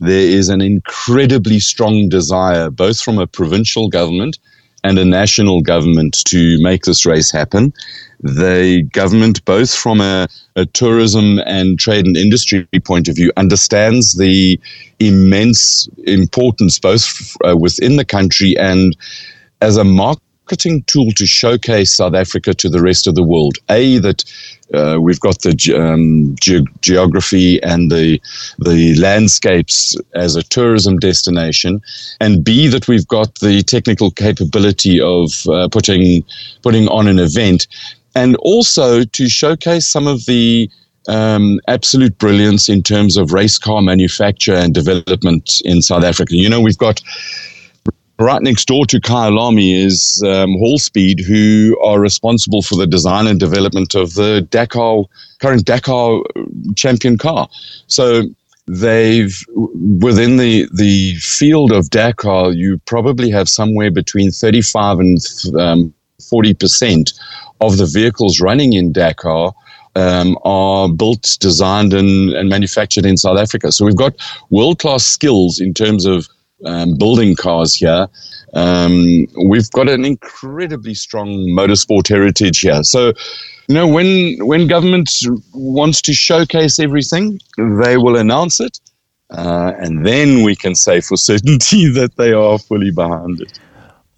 there 0.00 0.28
is 0.28 0.48
an 0.48 0.60
incredibly 0.60 1.60
strong 1.60 2.08
desire, 2.08 2.70
both 2.70 3.00
from 3.00 3.18
a 3.18 3.26
provincial 3.26 3.88
government 3.88 4.38
and 4.84 4.98
a 4.98 5.04
national 5.04 5.60
government, 5.60 6.18
to 6.26 6.60
make 6.62 6.84
this 6.84 7.04
race 7.04 7.30
happen. 7.30 7.72
The 8.20 8.82
government, 8.92 9.44
both 9.44 9.74
from 9.74 10.00
a, 10.00 10.28
a 10.56 10.66
tourism 10.66 11.40
and 11.46 11.78
trade 11.78 12.06
and 12.06 12.16
industry 12.16 12.66
point 12.84 13.08
of 13.08 13.16
view, 13.16 13.32
understands 13.36 14.14
the 14.14 14.58
immense 15.00 15.88
importance 16.04 16.78
both 16.78 17.36
uh, 17.46 17.56
within 17.56 17.96
the 17.96 18.04
country 18.04 18.56
and 18.56 18.96
as 19.60 19.76
a 19.76 19.84
market 19.84 20.22
marketing 20.48 20.82
tool 20.84 21.12
to 21.12 21.26
showcase 21.26 21.94
South 21.94 22.14
Africa 22.14 22.54
to 22.54 22.70
the 22.70 22.80
rest 22.80 23.06
of 23.06 23.14
the 23.14 23.22
world. 23.22 23.58
A 23.68 23.98
that 23.98 24.24
uh, 24.72 24.96
we've 24.98 25.20
got 25.20 25.42
the 25.42 25.52
um, 25.76 26.36
ge- 26.40 26.64
geography 26.80 27.62
and 27.62 27.90
the 27.90 28.18
the 28.58 28.94
landscapes 28.94 29.94
as 30.14 30.36
a 30.36 30.42
tourism 30.42 30.98
destination, 30.98 31.82
and 32.18 32.42
B 32.42 32.66
that 32.68 32.88
we've 32.88 33.06
got 33.06 33.34
the 33.40 33.62
technical 33.62 34.10
capability 34.10 34.98
of 34.98 35.46
uh, 35.48 35.68
putting 35.68 36.24
putting 36.62 36.88
on 36.88 37.08
an 37.08 37.18
event, 37.18 37.66
and 38.14 38.34
also 38.36 39.04
to 39.04 39.28
showcase 39.28 39.86
some 39.86 40.06
of 40.06 40.24
the 40.24 40.70
um, 41.08 41.60
absolute 41.68 42.16
brilliance 42.16 42.70
in 42.70 42.82
terms 42.82 43.18
of 43.18 43.34
race 43.34 43.58
car 43.58 43.82
manufacture 43.82 44.54
and 44.54 44.72
development 44.72 45.60
in 45.66 45.82
South 45.82 46.04
Africa. 46.04 46.34
You 46.34 46.48
know, 46.48 46.62
we've 46.62 46.78
got 46.78 47.02
right 48.18 48.42
next 48.42 48.66
door 48.66 48.84
to 48.86 49.00
Kyalami 49.00 49.84
is 49.84 50.22
um, 50.26 50.50
Hallspeed, 50.56 51.24
who 51.24 51.78
are 51.82 52.00
responsible 52.00 52.62
for 52.62 52.76
the 52.76 52.86
design 52.86 53.26
and 53.26 53.38
development 53.38 53.94
of 53.94 54.14
the 54.14 54.46
Dakar 54.50 55.04
current 55.40 55.64
Dakar 55.64 56.20
champion 56.76 57.16
car. 57.16 57.48
So 57.86 58.22
they've 58.66 59.36
within 59.54 60.36
the 60.36 60.68
the 60.74 61.14
field 61.16 61.72
of 61.72 61.90
Dakar, 61.90 62.52
you 62.52 62.78
probably 62.86 63.30
have 63.30 63.48
somewhere 63.48 63.90
between 63.90 64.30
thirty 64.30 64.62
five 64.62 64.98
and 64.98 65.18
um, 65.58 65.94
forty 66.28 66.54
percent 66.54 67.12
of 67.60 67.76
the 67.76 67.86
vehicles 67.86 68.40
running 68.40 68.72
in 68.72 68.92
Dakar. 68.92 69.52
Um, 69.96 70.38
are 70.44 70.88
built, 70.88 71.38
designed, 71.40 71.92
and, 71.92 72.30
and 72.30 72.48
manufactured 72.48 73.04
in 73.04 73.16
South 73.16 73.36
Africa. 73.36 73.72
So 73.72 73.84
we've 73.84 73.96
got 73.96 74.14
world 74.48 74.78
class 74.78 75.04
skills 75.04 75.58
in 75.58 75.74
terms 75.74 76.06
of 76.06 76.28
um, 76.64 76.96
building 76.96 77.36
cars 77.36 77.74
here. 77.74 78.08
Um, 78.54 79.26
we've 79.44 79.70
got 79.70 79.88
an 79.88 80.04
incredibly 80.04 80.94
strong 80.94 81.28
motorsport 81.48 82.08
heritage 82.08 82.60
here. 82.60 82.82
So, 82.82 83.12
you 83.68 83.74
know, 83.74 83.86
when 83.86 84.38
when 84.46 84.66
government 84.66 85.10
wants 85.52 86.00
to 86.02 86.12
showcase 86.12 86.78
everything, 86.78 87.38
they 87.56 87.98
will 87.98 88.16
announce 88.16 88.60
it, 88.60 88.80
uh, 89.30 89.72
and 89.78 90.06
then 90.06 90.42
we 90.42 90.56
can 90.56 90.74
say 90.74 91.00
for 91.00 91.16
certainty 91.30 91.88
that 91.90 92.16
they 92.16 92.32
are 92.32 92.58
fully 92.58 92.90
behind 92.90 93.40
it. 93.40 93.58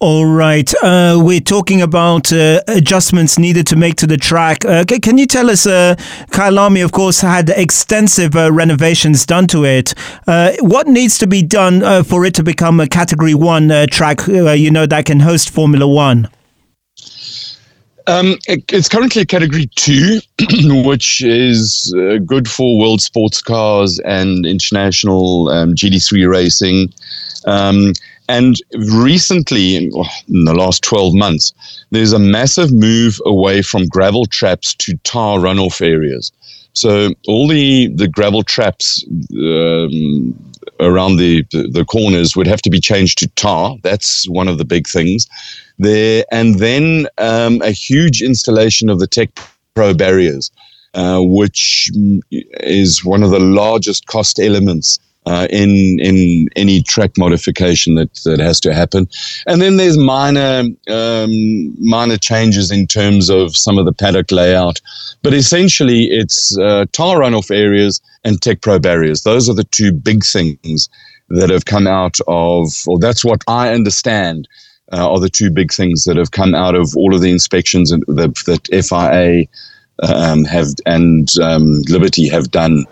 All 0.01 0.25
right. 0.25 0.73
Uh, 0.81 1.19
we're 1.23 1.39
talking 1.39 1.83
about 1.83 2.33
uh, 2.33 2.61
adjustments 2.67 3.37
needed 3.37 3.67
to 3.67 3.75
make 3.75 3.97
to 3.97 4.07
the 4.07 4.17
track. 4.17 4.65
Uh, 4.65 4.83
can 4.83 5.19
you 5.19 5.27
tell 5.27 5.47
us? 5.47 5.67
Uh, 5.67 5.93
Kyalami, 6.31 6.83
of 6.83 6.91
course, 6.91 7.21
had 7.21 7.51
extensive 7.51 8.35
uh, 8.35 8.51
renovations 8.51 9.27
done 9.27 9.45
to 9.49 9.63
it. 9.63 9.93
Uh, 10.25 10.53
what 10.61 10.87
needs 10.87 11.19
to 11.19 11.27
be 11.27 11.43
done 11.43 11.83
uh, 11.83 12.01
for 12.01 12.25
it 12.25 12.33
to 12.33 12.41
become 12.41 12.79
a 12.79 12.87
Category 12.87 13.35
1 13.35 13.89
track, 13.91 14.25
you 14.25 14.71
know, 14.71 14.87
that 14.87 15.05
can 15.05 15.19
host 15.19 15.51
Formula 15.51 15.87
One? 15.87 16.27
Um, 18.07 18.39
it's 18.47 18.89
currently 18.89 19.21
a 19.21 19.25
Category 19.27 19.69
2, 19.75 20.19
which 20.83 21.23
is 21.23 21.93
good 22.25 22.49
for 22.49 22.79
world 22.79 23.01
sports 23.03 23.39
cars 23.39 23.99
and 24.03 24.47
international 24.47 25.49
um, 25.49 25.75
GT3 25.75 26.27
racing. 26.27 26.91
Um, 27.45 27.93
and 28.31 28.55
recently, 28.87 29.75
in 29.75 29.89
the 29.89 30.53
last 30.53 30.83
12 30.83 31.13
months, 31.13 31.53
there's 31.89 32.13
a 32.13 32.19
massive 32.19 32.71
move 32.71 33.19
away 33.25 33.61
from 33.61 33.87
gravel 33.87 34.25
traps 34.25 34.73
to 34.75 34.95
tar 35.03 35.39
runoff 35.39 35.81
areas. 35.81 36.31
So 36.71 37.13
all 37.27 37.49
the, 37.49 37.87
the 37.93 38.07
gravel 38.07 38.43
traps 38.43 39.05
um, 39.33 40.33
around 40.79 41.17
the, 41.17 41.43
the 41.51 41.83
corners 41.85 42.33
would 42.37 42.47
have 42.47 42.61
to 42.61 42.69
be 42.69 42.79
changed 42.79 43.17
to 43.17 43.27
tar. 43.35 43.75
That's 43.83 44.29
one 44.29 44.47
of 44.47 44.57
the 44.57 44.65
big 44.65 44.87
things 44.87 45.27
there. 45.77 46.23
And 46.31 46.59
then 46.59 47.07
um, 47.17 47.61
a 47.61 47.71
huge 47.71 48.21
installation 48.21 48.89
of 48.89 48.99
the 48.99 49.07
Tech 49.07 49.29
Pro 49.73 49.93
barriers, 49.93 50.51
which 50.93 51.89
is 52.31 53.05
one 53.05 53.23
of 53.23 53.31
the 53.31 53.39
largest 53.39 54.07
cost 54.07 54.39
elements 54.39 54.99
uh, 55.25 55.47
in 55.49 55.99
in 55.99 56.49
any 56.55 56.81
track 56.81 57.11
modification 57.17 57.95
that, 57.95 58.13
that 58.25 58.39
has 58.39 58.59
to 58.59 58.73
happen. 58.73 59.07
And 59.47 59.61
then 59.61 59.77
there's 59.77 59.97
minor 59.97 60.63
um, 60.89 61.89
minor 61.89 62.17
changes 62.17 62.71
in 62.71 62.87
terms 62.87 63.29
of 63.29 63.55
some 63.55 63.77
of 63.77 63.85
the 63.85 63.93
paddock 63.93 64.31
layout, 64.31 64.81
but 65.21 65.33
essentially 65.33 66.05
it's 66.05 66.57
uh, 66.57 66.85
tar 66.91 67.19
runoff 67.19 67.51
areas 67.51 68.01
and 68.23 68.39
TecPro 68.41 68.81
barriers. 68.81 69.23
Those 69.23 69.49
are 69.49 69.55
the 69.55 69.63
two 69.65 69.91
big 69.91 70.23
things 70.23 70.89
that 71.29 71.49
have 71.49 71.65
come 71.65 71.87
out 71.87 72.17
of, 72.27 72.67
or 72.87 72.99
that's 72.99 73.23
what 73.23 73.43
I 73.47 73.71
understand. 73.71 74.47
Uh, 74.93 75.09
are 75.09 75.21
the 75.21 75.29
two 75.29 75.49
big 75.49 75.71
things 75.71 76.03
that 76.03 76.17
have 76.17 76.31
come 76.31 76.53
out 76.53 76.75
of 76.75 76.97
all 76.97 77.15
of 77.15 77.21
the 77.21 77.31
inspections 77.31 77.91
that, 77.91 78.35
that 78.45 78.67
FIA 78.85 79.47
um, 80.01 80.43
have 80.45 80.67
and 80.85 81.29
um, 81.39 81.81
Liberty 81.89 82.27
have 82.29 82.51
done 82.51 82.85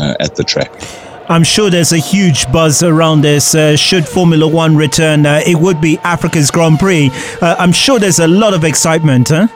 uh, 0.00 0.14
at 0.20 0.36
the 0.36 0.44
track. 0.44 0.72
I'm 1.30 1.44
sure 1.44 1.68
there's 1.68 1.92
a 1.92 1.98
huge 1.98 2.50
buzz 2.50 2.82
around 2.82 3.20
this. 3.20 3.54
Uh, 3.54 3.76
should 3.76 4.08
Formula 4.08 4.48
One 4.48 4.76
return, 4.76 5.26
uh, 5.26 5.42
it 5.46 5.56
would 5.56 5.78
be 5.80 5.98
Africa's 5.98 6.50
Grand 6.50 6.78
Prix. 6.78 7.10
Uh, 7.42 7.54
I'm 7.58 7.72
sure 7.72 7.98
there's 7.98 8.18
a 8.18 8.26
lot 8.26 8.54
of 8.54 8.64
excitement, 8.64 9.28
huh? 9.28 9.48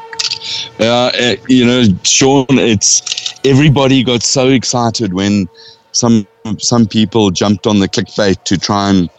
Uh, 0.79 1.37
you 1.49 1.65
know, 1.65 1.85
Sean, 2.03 2.47
it's 2.51 3.35
everybody 3.45 4.03
got 4.03 4.23
so 4.23 4.49
excited 4.49 5.15
when 5.15 5.49
some 5.93 6.27
some 6.59 6.87
people 6.87 7.31
jumped 7.31 7.67
on 7.67 7.79
the 7.79 7.89
clickbait 7.89 8.43
to 8.45 8.59
try 8.59 8.91
and 8.91 9.11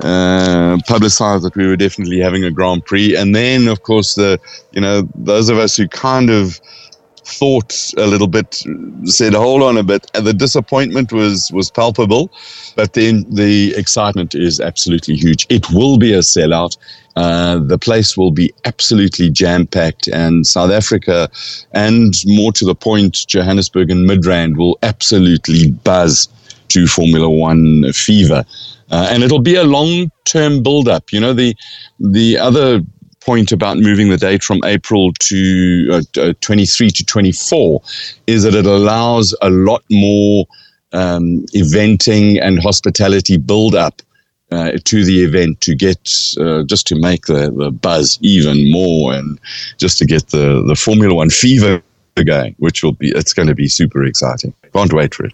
uh, 0.00 0.76
publicize 0.88 1.42
that 1.42 1.54
we 1.54 1.66
were 1.66 1.76
definitely 1.76 2.18
having 2.18 2.44
a 2.44 2.50
Grand 2.50 2.84
Prix, 2.84 3.16
and 3.16 3.34
then 3.34 3.68
of 3.68 3.82
course 3.82 4.14
the 4.14 4.38
you 4.72 4.80
know 4.80 5.08
those 5.14 5.48
of 5.48 5.58
us 5.58 5.76
who 5.76 5.88
kind 5.88 6.30
of 6.30 6.60
thought 7.24 7.92
a 7.96 8.06
little 8.06 8.26
bit, 8.26 8.64
said, 9.04 9.34
"Hold 9.34 9.62
on 9.62 9.76
a 9.76 9.82
bit." 9.82 10.10
And 10.14 10.26
the 10.26 10.32
disappointment 10.32 11.12
was 11.12 11.50
was 11.52 11.70
palpable, 11.70 12.30
but 12.76 12.94
then 12.94 13.24
the 13.28 13.74
excitement 13.76 14.34
is 14.34 14.60
absolutely 14.60 15.16
huge. 15.16 15.46
It 15.48 15.70
will 15.70 15.98
be 15.98 16.12
a 16.12 16.20
sellout. 16.20 16.76
Uh, 17.14 17.58
the 17.58 17.78
place 17.78 18.16
will 18.16 18.30
be 18.30 18.52
absolutely 18.64 19.30
jam 19.30 19.66
packed, 19.66 20.08
and 20.08 20.46
South 20.46 20.70
Africa, 20.70 21.28
and 21.72 22.14
more 22.26 22.52
to 22.52 22.64
the 22.64 22.74
point, 22.74 23.26
Johannesburg 23.28 23.90
and 23.90 24.08
Midrand 24.08 24.56
will 24.56 24.78
absolutely 24.82 25.70
buzz 25.70 26.28
to 26.68 26.86
Formula 26.86 27.28
One 27.28 27.92
fever. 27.92 28.44
Uh, 28.90 29.08
and 29.10 29.22
it'll 29.22 29.40
be 29.40 29.54
a 29.54 29.64
long 29.64 30.10
term 30.24 30.62
build 30.62 30.88
up. 30.88 31.12
You 31.12 31.20
know, 31.20 31.32
the 31.32 31.54
the 31.98 32.38
other 32.38 32.82
point 33.24 33.52
about 33.52 33.78
moving 33.78 34.08
the 34.08 34.16
date 34.16 34.42
from 34.42 34.60
April 34.64 35.12
to 35.20 35.88
uh, 35.92 36.20
uh 36.20 36.32
23 36.40 36.90
to 36.90 37.04
24 37.04 37.82
is 38.26 38.42
that 38.42 38.54
it 38.54 38.66
allows 38.66 39.34
a 39.42 39.50
lot 39.50 39.82
more 39.90 40.46
um, 40.92 41.44
eventing 41.54 42.40
and 42.42 42.62
hospitality 42.62 43.36
build 43.36 43.74
up 43.74 44.02
uh, 44.50 44.72
to 44.84 45.04
the 45.04 45.24
event 45.24 45.60
to 45.62 45.74
get 45.74 46.10
uh, 46.38 46.62
just 46.64 46.86
to 46.86 46.94
make 46.94 47.26
the, 47.26 47.50
the 47.50 47.70
buzz 47.70 48.18
even 48.20 48.70
more 48.70 49.14
and 49.14 49.40
just 49.78 49.98
to 49.98 50.04
get 50.04 50.28
the, 50.28 50.62
the 50.66 50.74
Formula 50.74 51.14
One 51.14 51.30
fever 51.30 51.82
going, 52.22 52.54
which 52.58 52.82
will 52.82 52.92
be 52.92 53.10
it's 53.10 53.32
going 53.32 53.48
to 53.48 53.54
be 53.54 53.68
super 53.68 54.04
exciting. 54.04 54.52
Can't 54.72 54.92
wait 54.92 55.14
for 55.14 55.24
it. 55.24 55.32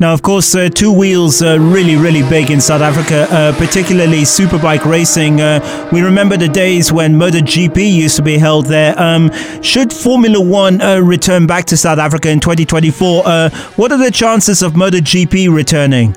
Now, 0.00 0.12
of 0.12 0.22
course, 0.22 0.54
uh, 0.54 0.68
two 0.68 0.92
wheels 0.92 1.42
are 1.42 1.58
really, 1.58 1.96
really 1.96 2.22
big 2.28 2.52
in 2.52 2.60
South 2.60 2.82
Africa, 2.82 3.26
uh, 3.30 3.52
particularly 3.58 4.22
superbike 4.22 4.84
racing. 4.84 5.40
Uh, 5.40 5.88
we 5.92 6.02
remember 6.02 6.36
the 6.36 6.48
days 6.48 6.92
when 6.92 7.14
MotoGP 7.14 7.94
used 7.94 8.14
to 8.16 8.22
be 8.22 8.38
held 8.38 8.66
there. 8.66 8.96
Um, 8.96 9.32
should 9.60 9.92
Formula 9.92 10.40
One 10.40 10.80
uh, 10.80 11.00
return 11.00 11.48
back 11.48 11.64
to 11.66 11.76
South 11.76 11.98
Africa 11.98 12.30
in 12.30 12.38
2024, 12.38 13.22
uh, 13.26 13.50
what 13.74 13.90
are 13.90 13.98
the 13.98 14.12
chances 14.12 14.62
of 14.62 14.74
MotoGP 14.74 15.52
returning? 15.52 16.16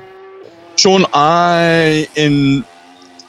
Sean, 0.76 1.04
I, 1.12 2.06
in 2.14 2.64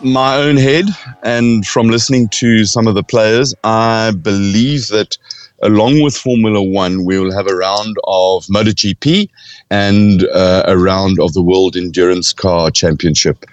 my 0.01 0.35
own 0.35 0.57
head 0.57 0.85
and 1.23 1.65
from 1.65 1.87
listening 1.87 2.27
to 2.27 2.65
some 2.65 2.87
of 2.87 2.93
the 2.93 3.03
players, 3.03 3.55
I 3.63 4.11
believe 4.11 4.87
that 4.89 5.17
along 5.63 6.01
with 6.01 6.15
Formula 6.15 6.61
One, 6.61 7.05
we 7.05 7.17
will 7.17 7.33
have 7.33 7.47
a 7.47 7.55
round 7.55 7.95
of 8.03 8.45
MotoGP 8.45 9.29
and 9.71 10.23
uh, 10.25 10.63
a 10.67 10.77
round 10.77 11.19
of 11.19 11.33
the 11.33 11.41
World 11.41 11.75
Endurance 11.75 12.33
Car 12.33 12.69
Championship. 12.69 13.45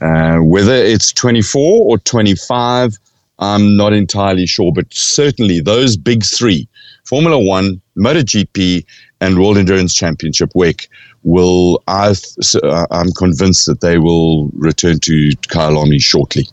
Uh, 0.00 0.38
whether 0.38 0.74
it's 0.74 1.12
24 1.12 1.86
or 1.86 1.98
25, 1.98 2.96
I'm 3.38 3.76
not 3.76 3.92
entirely 3.92 4.46
sure, 4.46 4.72
but 4.72 4.86
certainly 4.92 5.60
those 5.60 5.96
big 5.96 6.24
three 6.24 6.68
Formula 7.04 7.38
One, 7.38 7.80
MotoGP, 7.96 8.84
and 9.20 9.38
World 9.38 9.58
Endurance 9.58 9.94
Championship 9.94 10.50
WEC 10.54 10.88
will, 11.22 11.82
I 11.88 12.14
uh, 12.62 12.86
I'm 12.90 13.12
convinced 13.12 13.66
that 13.66 13.80
they 13.80 13.98
will 13.98 14.48
return 14.48 14.98
to 15.00 15.30
Kyalami 15.48 16.00
shortly. 16.00 16.48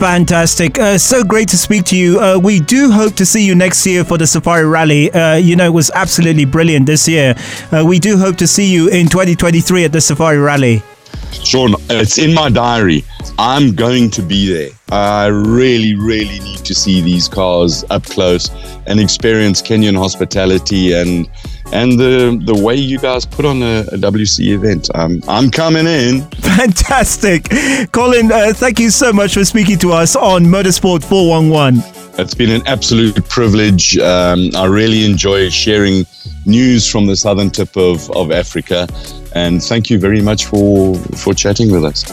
Fantastic. 0.00 0.78
Uh, 0.78 0.96
so 0.96 1.22
great 1.22 1.46
to 1.50 1.58
speak 1.58 1.84
to 1.84 1.96
you. 1.96 2.18
Uh, 2.18 2.38
we 2.42 2.58
do 2.58 2.90
hope 2.90 3.14
to 3.16 3.26
see 3.26 3.44
you 3.44 3.54
next 3.54 3.86
year 3.86 4.02
for 4.02 4.16
the 4.16 4.26
Safari 4.26 4.64
Rally. 4.64 5.12
Uh, 5.12 5.36
you 5.36 5.56
know, 5.56 5.66
it 5.66 5.74
was 5.74 5.90
absolutely 5.90 6.46
brilliant 6.46 6.86
this 6.86 7.06
year. 7.06 7.34
Uh, 7.70 7.84
we 7.86 7.98
do 7.98 8.16
hope 8.16 8.36
to 8.38 8.46
see 8.46 8.72
you 8.72 8.88
in 8.88 9.10
2023 9.10 9.84
at 9.84 9.92
the 9.92 10.00
Safari 10.00 10.38
Rally. 10.38 10.82
Sean, 11.32 11.74
it's 11.90 12.16
in 12.16 12.32
my 12.32 12.48
diary. 12.48 13.04
I'm 13.38 13.74
going 13.74 14.08
to 14.12 14.22
be 14.22 14.50
there. 14.50 14.70
I 14.90 15.26
really, 15.26 15.94
really 15.94 16.40
need 16.40 16.64
to 16.64 16.74
see 16.74 17.02
these 17.02 17.28
cars 17.28 17.84
up 17.90 18.04
close 18.04 18.48
and 18.86 19.00
experience 19.00 19.60
Kenyan 19.60 19.98
hospitality 19.98 20.94
and 20.94 21.28
and 21.72 21.98
the 21.98 22.40
the 22.44 22.54
way 22.62 22.74
you 22.74 22.98
guys 22.98 23.24
put 23.24 23.44
on 23.44 23.62
a, 23.62 23.80
a 23.92 23.96
WC 23.96 24.48
event. 24.54 24.88
Um, 24.94 25.22
I'm 25.28 25.50
coming 25.50 25.86
in. 25.86 26.22
Fantastic, 26.40 27.48
Colin. 27.92 28.30
Uh, 28.32 28.52
thank 28.52 28.78
you 28.78 28.90
so 28.90 29.12
much 29.12 29.34
for 29.34 29.44
speaking 29.44 29.78
to 29.78 29.92
us 29.92 30.16
on 30.16 30.44
Motorsport 30.44 31.04
411. 31.04 31.82
It's 32.18 32.34
been 32.34 32.50
an 32.50 32.66
absolute 32.66 33.24
privilege. 33.28 33.96
Um, 33.98 34.50
I 34.54 34.66
really 34.66 35.04
enjoy 35.04 35.48
sharing 35.48 36.04
news 36.44 36.90
from 36.90 37.06
the 37.06 37.16
southern 37.16 37.50
tip 37.50 37.76
of, 37.76 38.10
of 38.10 38.30
Africa. 38.30 38.86
And 39.34 39.62
thank 39.62 39.88
you 39.88 39.98
very 39.98 40.20
much 40.20 40.46
for, 40.46 40.96
for 40.96 41.32
chatting 41.32 41.70
with 41.72 41.84
us. 41.84 42.04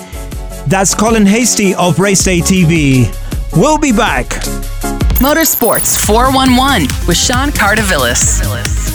That's 0.67 0.93
Colin 0.93 1.25
Hasty 1.25 1.75
of 1.75 1.99
Race 1.99 2.23
Day 2.23 2.39
TV. 2.39 3.11
We'll 3.55 3.79
be 3.79 3.91
back. 3.91 4.27
Motorsports 5.19 6.05
411 6.05 6.87
with 7.07 7.17
Sean 7.17 7.49
Cardavillis. 7.49 8.86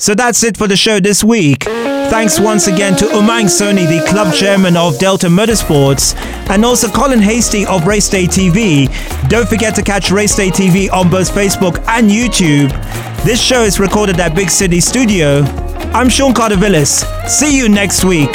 So 0.00 0.14
that's 0.14 0.44
it 0.44 0.56
for 0.56 0.68
the 0.68 0.76
show 0.76 1.00
this 1.00 1.24
week. 1.24 1.64
Thanks 1.64 2.38
once 2.38 2.68
again 2.68 2.96
to 2.98 3.04
Umang 3.06 3.46
Soni, 3.46 3.84
the 3.86 4.06
club 4.08 4.32
chairman 4.32 4.76
of 4.76 4.96
Delta 4.98 5.26
Motorsports, 5.26 6.14
and 6.48 6.64
also 6.64 6.88
Colin 6.88 7.18
Hasty 7.18 7.66
of 7.66 7.84
Race 7.86 8.08
Day 8.08 8.26
TV. 8.26 8.88
Don't 9.28 9.48
forget 9.48 9.74
to 9.74 9.82
catch 9.82 10.10
Race 10.10 10.36
Day 10.36 10.50
TV 10.50 10.90
on 10.90 11.10
both 11.10 11.30
Facebook 11.32 11.84
and 11.88 12.08
YouTube. 12.08 12.70
This 13.24 13.42
show 13.42 13.62
is 13.62 13.80
recorded 13.80 14.20
at 14.20 14.34
Big 14.36 14.50
City 14.50 14.80
Studio. 14.80 15.42
I'm 15.92 16.08
Sean 16.08 16.32
Cardavillis. 16.32 17.04
See 17.28 17.56
you 17.58 17.68
next 17.68 18.04
week. 18.04 18.30